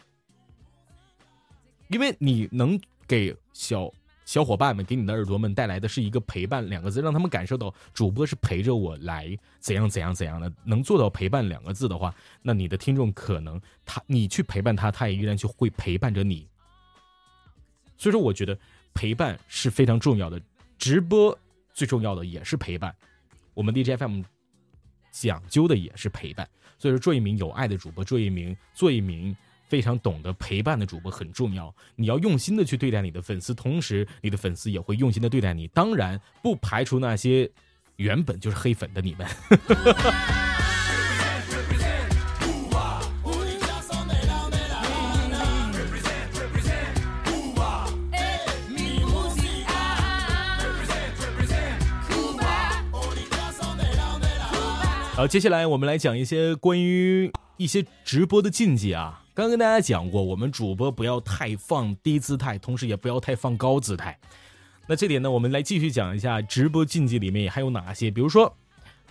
[1.89, 3.91] 因为你能给小。
[4.25, 10.51] 小伙伴们给你的耳朵们带来的是一个陪伴两个字，让他们感受到主播是陪着我来怎样怎样怎样的。
[10.65, 16.45] 能做到陪伴两个字的话，那你的听众可能他你去陪伴他，他也依然就会陪伴着你。
[17.97, 18.57] 所以说，我觉得
[18.93, 20.41] 陪伴是非常重要的。
[20.77, 21.37] 直播
[21.73, 22.95] 最重要的也是陪伴。
[23.53, 24.23] 我们 DJFM
[25.11, 26.47] 讲究的也是陪伴。
[26.77, 29.35] 所以说，做一名有爱的主播，做一名做一名。
[29.67, 35.67] 非常懂得陪伴的主播很重要，你要用心的去对待你的粉丝，同时你的粉丝也会用心的对待你。
[35.67, 37.51] 当然，不排除那些
[37.97, 39.27] 原本就是黑粉的你们。
[55.17, 59.25] 好，接下来我们来讲一些关于一些直播的禁忌啊。
[59.33, 64.15] 刚跟大家讲过，我们主播不要太放低姿态，同时也不要太放高姿态。
[64.85, 68.11] 那这点呢，我们来继续讲一下直播禁忌里面还有哪些。
[68.11, 68.55] 比如说，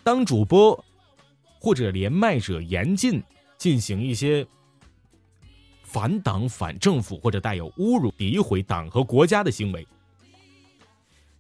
[0.05, 0.85] 当主播
[1.59, 3.21] 或者连麦者严禁
[3.59, 4.47] 进行一些
[5.83, 9.85] 反党、反政府或者带有侮辱、诋毁党和国家的行为。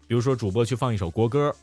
[0.09, 1.55] 比如说，主播去放一首国歌，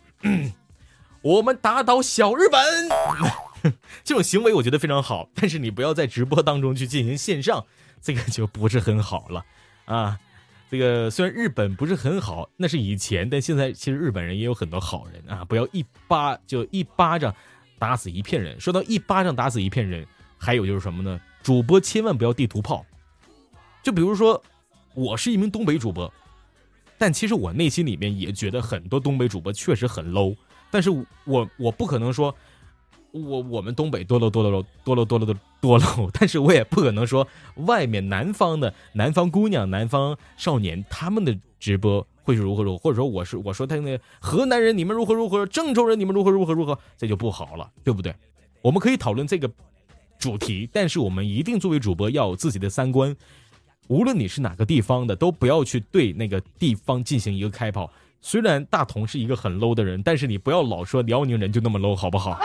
[1.24, 5.30] 我们打倒小日本， 这种行为我觉得非常好。
[5.34, 7.66] 但是你不要在直播当中去进行线上，
[8.02, 9.46] 这个就不是很好了
[9.86, 10.20] 啊。
[10.70, 15.46] 这个虽然日本不是很好，那是以前，但现在其实日本人也有很多好人啊！
[15.46, 17.34] 不要一巴就一巴掌
[17.80, 18.60] 打死一片人。
[18.60, 20.06] 说到一巴掌打死一片人，
[20.38, 21.22] 还有就是什么呢？
[21.42, 22.86] 主播千万不要地图炮。
[23.82, 24.44] 就比如说，
[24.94, 26.12] 我是一名东北主播。
[26.98, 30.36] 但其实我内心里面也觉得很多东北主播确实很 low，
[30.74, 32.36] 但是我我不可能说，
[33.12, 48.16] 我我们东北多 low 多 low 多喽多 low 多喽但是我也不可能说外面南方的南方姑娘、南方少年他们的直播会是如何如何，或者说我是我说他那河南人你们如何如何，郑州人你们如何如何如何，这就不好了，对不对？
[48.64, 49.48] 我们可以讨论这个
[50.18, 53.16] 主题，但是我们一定作为主播要有自己的三观。
[53.90, 57.92] 无论你是哪个地方的，都不要去对那个地方进行一个开炮。
[58.26, 62.40] 虽然大同是一个很 low 的人，但是你不要老说辽宁人就那么 low，好不好？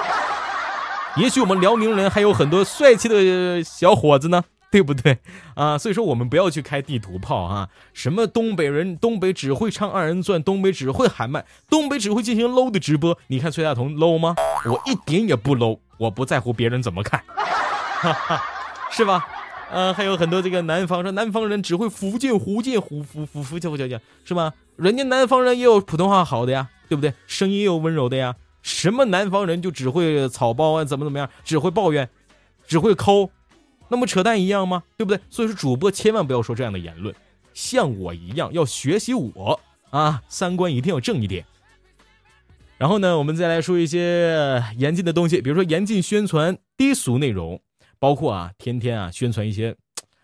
[1.16, 5.18] 也许我们辽宁人还有很多帅气的小伙子呢，对不对
[5.54, 5.78] 啊？
[5.78, 7.68] 所以说我们不要去开地图炮啊！
[7.94, 13.16] 什么东北人，东北只会唱二人转，东北只会喊麦，东北只会进行 low 的直播。
[13.28, 14.34] 你看崔大同 low 吗？
[14.66, 17.22] 我一点也不 low，我不在乎别人怎么看，
[18.02, 18.44] 哈哈，
[18.90, 19.24] 是吧？
[19.70, 24.54] 呃，还有很多这个南方说南方人只会福建、福建、福福福福建、福建是吧？
[24.76, 27.12] 人家南方人也有普通话好的呀，对不对？
[27.26, 28.34] 声音也有温柔的呀。
[28.62, 32.08] 什么南方人就只会草包啊，怎么怎么样，只会抱怨，
[32.66, 33.30] 只会抠，
[33.88, 34.84] 那么扯淡一样吗？
[34.96, 35.20] 对不对？
[35.28, 37.14] 所以说主播千万不要说这样的言论，
[37.52, 39.60] 像我一样要学习我
[39.90, 41.44] 啊，三观一定要正一点。
[42.78, 47.60] 然后呢，我们再来说一些严禁的东西，比如说严禁宣传低俗内容。
[47.98, 49.76] 包括啊，天天啊宣传一些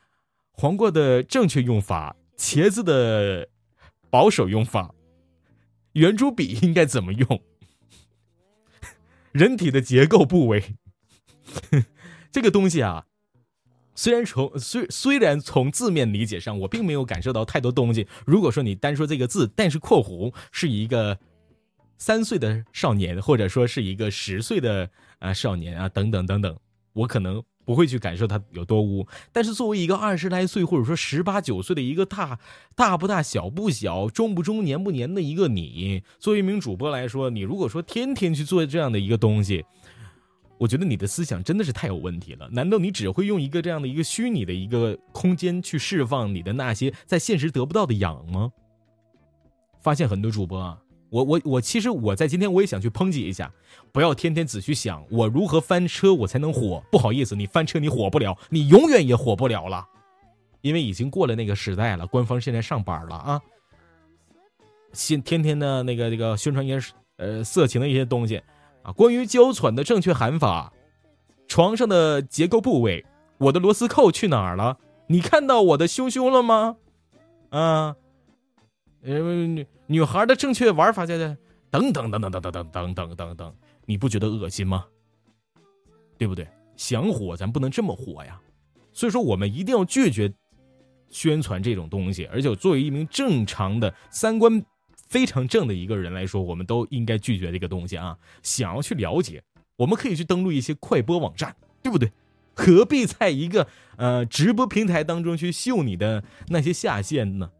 [0.52, 3.48] 黄瓜的正确用法，茄子的
[4.08, 4.94] 保守用法，
[5.94, 7.42] 圆珠笔应该怎么用，
[9.32, 10.76] 人体的结构部位，
[12.30, 13.06] 这个东西啊，
[13.96, 18.06] 虽然从虽虽然从字面理解上，我并没有感受到太多东西。
[18.24, 21.18] 如果说你单说这个字，但是括弧是一个
[21.98, 26.56] 三岁的少年，或者说是一个十岁的啊少年啊，等等等等，
[26.92, 27.42] 我可能。
[27.64, 32.38] 不会去感受它有多污，但是作为一个二十来岁或者说十八九岁的一个大
[32.74, 39.64] 大不大小不小中不中年不年的一个你，作为一名主播来说，你如果说天天去做这样的一个东西，
[40.58, 42.48] 我觉得你的思想真的是太有问题了。
[42.52, 48.52] 难道你只会用一个这样的一个虚拟的一个空间去释放你的那些在现实得不到的痒吗？
[49.80, 50.78] 发现很多主播啊。
[51.14, 53.48] 我我我，其实我在今天我也想去抨击一下，
[53.92, 56.82] 不要天天只去想我如何翻车我才能火。
[56.90, 59.86] 不好意思，你翻车你火不了，你永远也火不了了，
[60.60, 62.04] 因为已经过了那个时代了。
[62.04, 63.40] 官方现在上班了啊，
[64.92, 68.42] 先天天的那个那个宣传一些呃色情的一些东西
[68.82, 70.72] 啊，关于娇喘的正确喊法，
[71.46, 73.06] 床上的结构部位，
[73.38, 74.78] 我的螺丝扣去哪儿了？
[75.06, 76.74] 你看到我的胸胸了吗？
[77.50, 77.94] 啊。
[79.04, 81.36] 呃，女女孩的正确玩法在这，
[81.70, 84.86] 等等等等等等等等等等等，你不觉得恶心吗？
[86.16, 86.48] 对不对？
[86.76, 88.40] 想火咱不能这么火呀，
[88.92, 90.32] 所以说我们一定要拒绝
[91.08, 94.64] 宣传这种东西，而且作为一名正常的三观
[95.06, 98.16] 非常正的一个人来说，我们都应该拒绝这个东西啊。
[98.42, 99.42] 想要去了解，
[99.76, 102.10] 我们可以去登录一些快播网站，对不对？
[102.54, 107.50] 何必在一个呃直播平台当中去秀你的那些下限呢？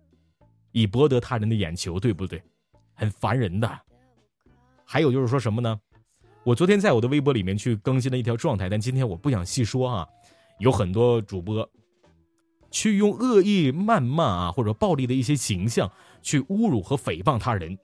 [0.74, 2.42] 以博得他人的眼球，对不对？
[2.94, 3.80] 很烦人的。
[4.84, 5.80] 还有就是说什么呢？
[6.42, 10.06] 我昨天在我的微博里面去更新了一条状态，但今天我不想细说啊。
[10.58, 11.68] 有很多主播
[12.70, 15.90] 去用恶意谩骂啊，或者暴力的一些形象
[16.22, 17.78] 去侮辱和诽谤他人，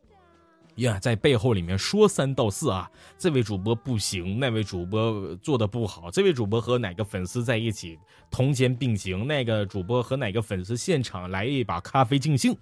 [0.77, 2.91] 呀，在背后里面说三道四啊。
[3.19, 7.99] 这位主播不行，那位主播做的不好，这位主播和哪个粉丝在一起
[8.31, 12.57] 同肩并行，那个主播和哪个粉丝现场来一把咖啡尽兴。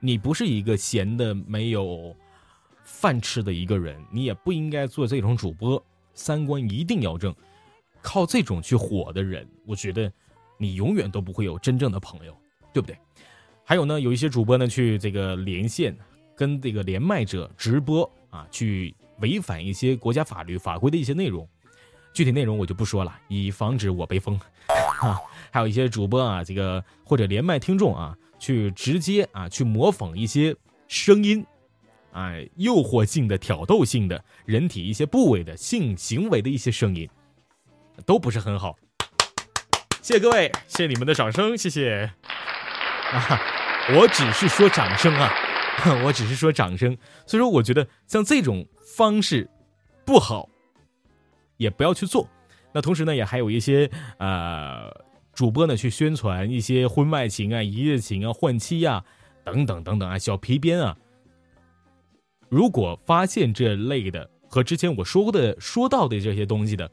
[0.00, 2.14] 你不是一个闲的没有
[2.84, 5.82] 饭吃的一个人，你也不应该做这种主播，
[6.14, 7.34] 三观一定要正。
[8.00, 10.10] 靠这种去火的人，我觉得
[10.56, 12.36] 你永远都不会有真正的朋友，
[12.72, 12.96] 对不对？
[13.64, 15.96] 还有呢，有一些主播呢去这个连线，
[16.36, 21.46] 跟这个连麦者直播啊，去违反一些国家法律法规的一些内容，
[22.14, 24.38] 具体内容我就不说了，以防止我被封。
[25.02, 25.20] 啊，
[25.50, 28.16] 还有一些主播啊，这个或者连麦听众啊。
[28.38, 30.54] 去直接啊，去模仿一些
[30.86, 31.44] 声音，
[32.12, 37.08] 哎，诱惑性的、挑逗性的人体一些部位的性行为的一些声音，
[38.06, 38.76] 都不是很好。
[40.00, 42.10] 谢谢各位，谢谢你们的掌声，谢谢。
[43.12, 43.40] 啊，
[43.94, 45.30] 我只是说掌声啊，
[46.04, 46.96] 我只是说掌声。
[47.26, 48.66] 所以说，我觉得像这种
[48.96, 49.48] 方式
[50.06, 50.48] 不好，
[51.56, 52.28] 也不要去做。
[52.72, 54.90] 那同时呢，也还有一些呃
[55.38, 59.04] 主播呢去宣传一些婚外情啊、一夜情啊、换妻啊
[59.44, 60.98] 等等等等啊、小皮鞭啊。
[62.48, 66.90] 如果发现这类的和之前我说过的、说到的这些东西的，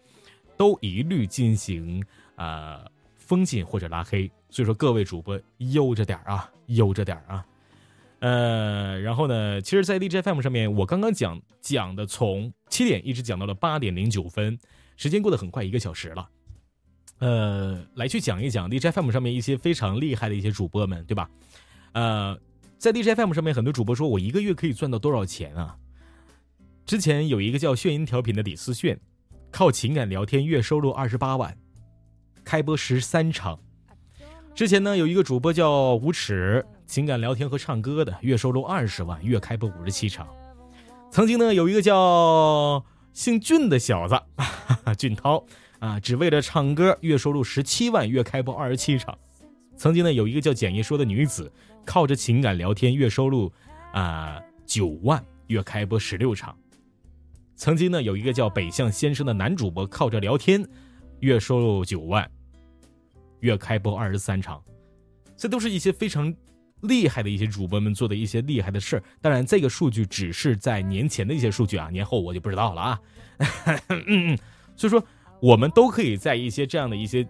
[0.56, 2.06] 都一律进行
[2.36, 2.86] 啊
[3.16, 4.30] 封禁或者拉黑。
[4.52, 7.44] 所以说，各位主播悠着点啊，悠着点啊。
[8.20, 14.56] 呃，然后呢，其实，在 DJ FM 上面，我刚刚讲讲的，从七点一直讲到了八点零九分。
[14.98, 16.30] 时间过得很快，一个小时了，
[17.20, 21.30] 呃，来去讲一讲 DJ FM 上面一些非常厉害的一些主播们，对吧？
[21.94, 22.38] 呃，
[22.78, 25.78] 在 DJ FM 上面，很多主播说我一个月可以赚到多少钱啊？
[26.86, 29.00] 之前有一个叫炫音调频的李思炫，
[29.50, 31.58] 靠情感聊天月收入二十八万，
[32.44, 33.60] 开播十三场。
[34.54, 40.28] 之前呢，有一个主播叫无耻，情感聊天和唱歌的月收入二十万，月开播五十七场。
[41.12, 42.86] 曾经呢，有一个叫。
[43.16, 44.20] 姓俊的小子，
[44.98, 45.42] 俊涛
[45.86, 49.16] 啊，只为了唱歌，月收入十七万，月开播二十七场。
[49.78, 51.52] 曾经呢，有一个叫简一说的女子，
[51.86, 53.54] 靠着情感聊天，月收入
[53.94, 56.58] 啊九万，月开播十六场。
[57.56, 60.68] 曾经呢，有一个叫北向先生的男主播，靠着聊天，
[61.20, 62.28] 月收入九万，
[63.42, 64.60] 月开播二十三场。
[65.38, 66.34] 这都是一些非常。
[66.82, 73.02] 厉害的一些主播们做的一些厉害的事儿，当然这个数据只是在年前的一些数据啊，年后我就不知道了啊。
[73.88, 74.38] 嗯嗯，
[74.76, 75.04] 所以说
[75.42, 77.28] 我们都可以在一些这样的一些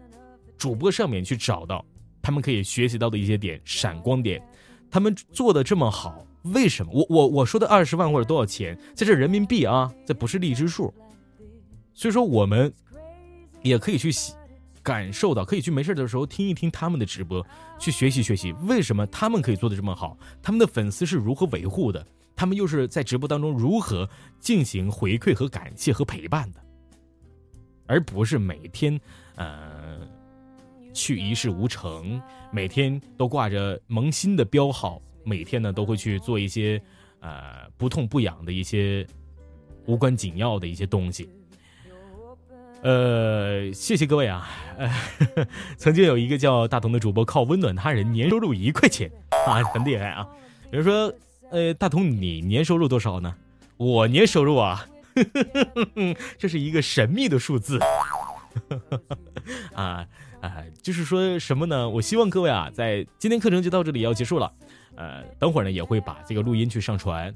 [0.58, 1.84] 主播上面去找到
[2.22, 4.42] 他们可以学习到的一些点闪光点。
[4.90, 6.92] 他们做的这么好，为什么？
[6.94, 10.94] 我我我说的二十万或者多少钱，在这人民币啊，这不是荔枝数。
[11.94, 12.74] 所以说我们
[13.62, 14.12] 也可以去。
[14.86, 17.44] 感受到可以去没事的时候听一听他们的直播，
[17.80, 22.06] 去学习学习为什么他们可以做的这么好，他们的粉丝是如何维护的，
[22.36, 24.08] 他们又是在直播当中如何
[24.40, 26.60] 进行回馈和感谢和陪伴的，
[27.88, 29.00] 而不是每天
[29.36, 30.00] 呃
[30.94, 32.22] 去一事无成，
[32.52, 36.82] 每天都挂着萌新的标号，每天呢都会去做一些
[37.20, 39.06] 呃不痛不痒的一些
[39.86, 41.30] 无关紧要的一些东西。
[42.82, 44.48] 呃，谢谢各位啊！
[44.78, 44.92] 呃，
[45.76, 49.12] 曾经有一个叫大同的主播，靠温暖他人，年收入一块钱
[49.48, 50.28] 啊，很厉害啊。
[50.72, 51.12] 有人说，
[51.50, 53.34] 呃，大同你年收入多少呢？
[53.78, 54.86] 我年收入啊，
[56.38, 57.80] 这是一个神秘的数字
[59.74, 60.06] 啊
[60.42, 61.90] 啊，就是说什么呢？
[61.90, 64.52] 我希望各位啊，在今天课程就到这里要结束了，
[64.96, 67.34] 呃，等会儿呢也会把这个录音去上传。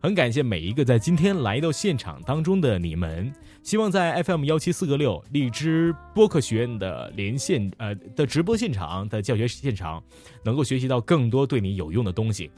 [0.00, 3.32] 很感谢每一个在今天来到现场当中的你们，
[3.64, 10.00] 希望在 FM 幺七四个六荔枝播客学院的连线呃的直播现场的教学现场，
[10.44, 12.50] 能够学习到更多对你有用的东西。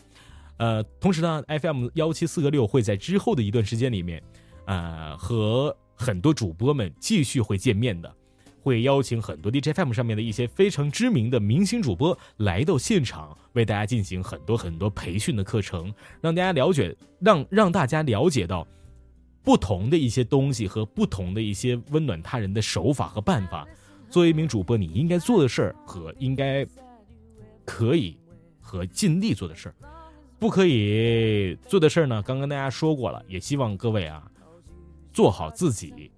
[0.59, 4.22] 呃，同时呢，FM 幺七四个六会在之后的一段时间里面，
[4.66, 8.15] 呃，和很多主播们继续会见面的。
[8.62, 18.69] 会邀请很多 DJFM 上面的一些非常知名的明星主播来到现场，为大家进行很多很多培训的课程，让大家了解，让让大家了解到
[19.43, 23.66] 不同的一些东西和不同的一些温暖他人的手法和办法。
[24.11, 26.66] 作为一名主播，你应该做的事儿和应该
[27.65, 28.19] 可以
[28.61, 29.74] 和尽力做的事儿，
[30.39, 32.23] 不可以做的事儿呢？
[32.23, 34.30] 刚刚大家说过了，也希望各位啊
[35.12, 36.11] 做好自己。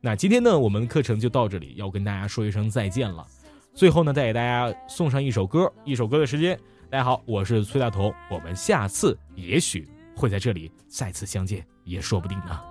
[0.00, 3.26] 那今天呢，我们课程就到这里，要跟大家说一声再见了。
[3.74, 6.58] 最后呢，再给大家送上一首歌，一首歌的时间。
[6.88, 12.69] 大家好，我是崔大同，我们下次也许会在这里再次相见，也说不定呢。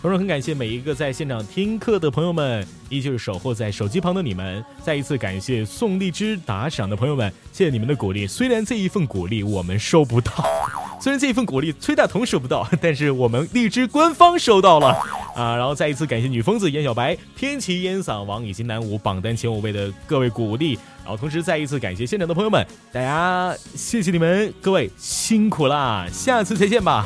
[0.00, 4.64] 同时很感谢每一个在现场听课的朋友们，依旧是守候在手机旁的你们。
[4.80, 8.24] 再一次感谢送荔枝打赏的朋友们，谢谢你们的鼓励。
[8.24, 10.32] 虽然这一份鼓励我们收不到，
[11.02, 14.96] 虽然这一份鼓励崔大同收不到，但是我们荔枝官方收到了
[15.34, 15.56] 啊！
[15.56, 20.78] 然后再一次感谢女疯子严小白、天齐烟嗓王以及南舞榜单前五位的各位鼓励。
[21.02, 26.06] 然后同时再一次感谢现场的朋友们，大家谢谢你们，各位辛苦啦！
[26.12, 27.04] 下次再见吧。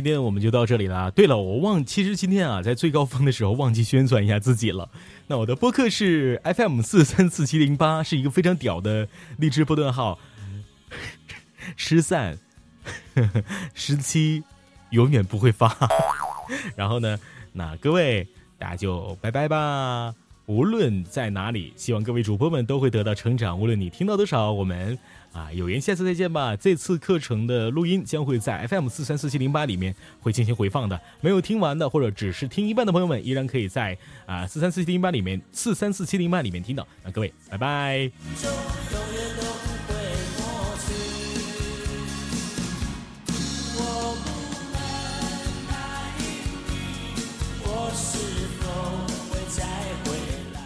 [0.00, 1.10] 今天我们就到这里了。
[1.10, 4.88] 对了，我忘，其实今天啊，在最高峰的时候忘记宣传一下自己了。
[5.26, 9.06] 那我的播客是 FM 四三四七零八，是一个非常屌的
[9.36, 10.18] 励志波段号。
[11.76, 12.38] 失散，
[13.74, 14.42] 十七，
[14.88, 15.76] 永远不会发。
[16.74, 17.20] 然后呢，
[17.52, 18.26] 那各位
[18.58, 20.14] 大家就拜拜吧。
[20.46, 23.60] 无论在哪里，希望各位主播们都会得到成长。
[23.60, 24.98] 无论你听到多少，我们
[25.32, 26.56] 啊有缘下次再见吧。
[26.56, 31.00] 这次课程的录音将会在 FM 四三四七零八里面会进行回放的。
[31.20, 33.96] 没有听完的或者只是听一半的朋友们，依然可以在
[34.26, 36.86] 啊四三四七零八里面四三四七零八里面听到。
[37.04, 38.10] 那各位拜拜。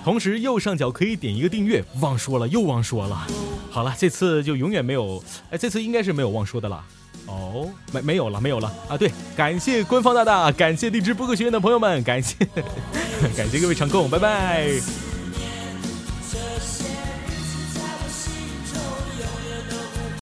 [0.05, 1.83] 同时，右上角可以点一个订阅。
[2.01, 3.27] 忘说了，又忘说了。
[3.75, 5.21] 好了，这次就永远没有，
[5.51, 6.81] 哎，这次应该是没有忘说的了。
[7.27, 8.97] 哦，没没有了，没有了啊！
[8.97, 12.37] 对，感谢官方大大，感谢荔枝播客学院的朋友们，感谢
[13.37, 15.14] 感谢各位场控，拜拜。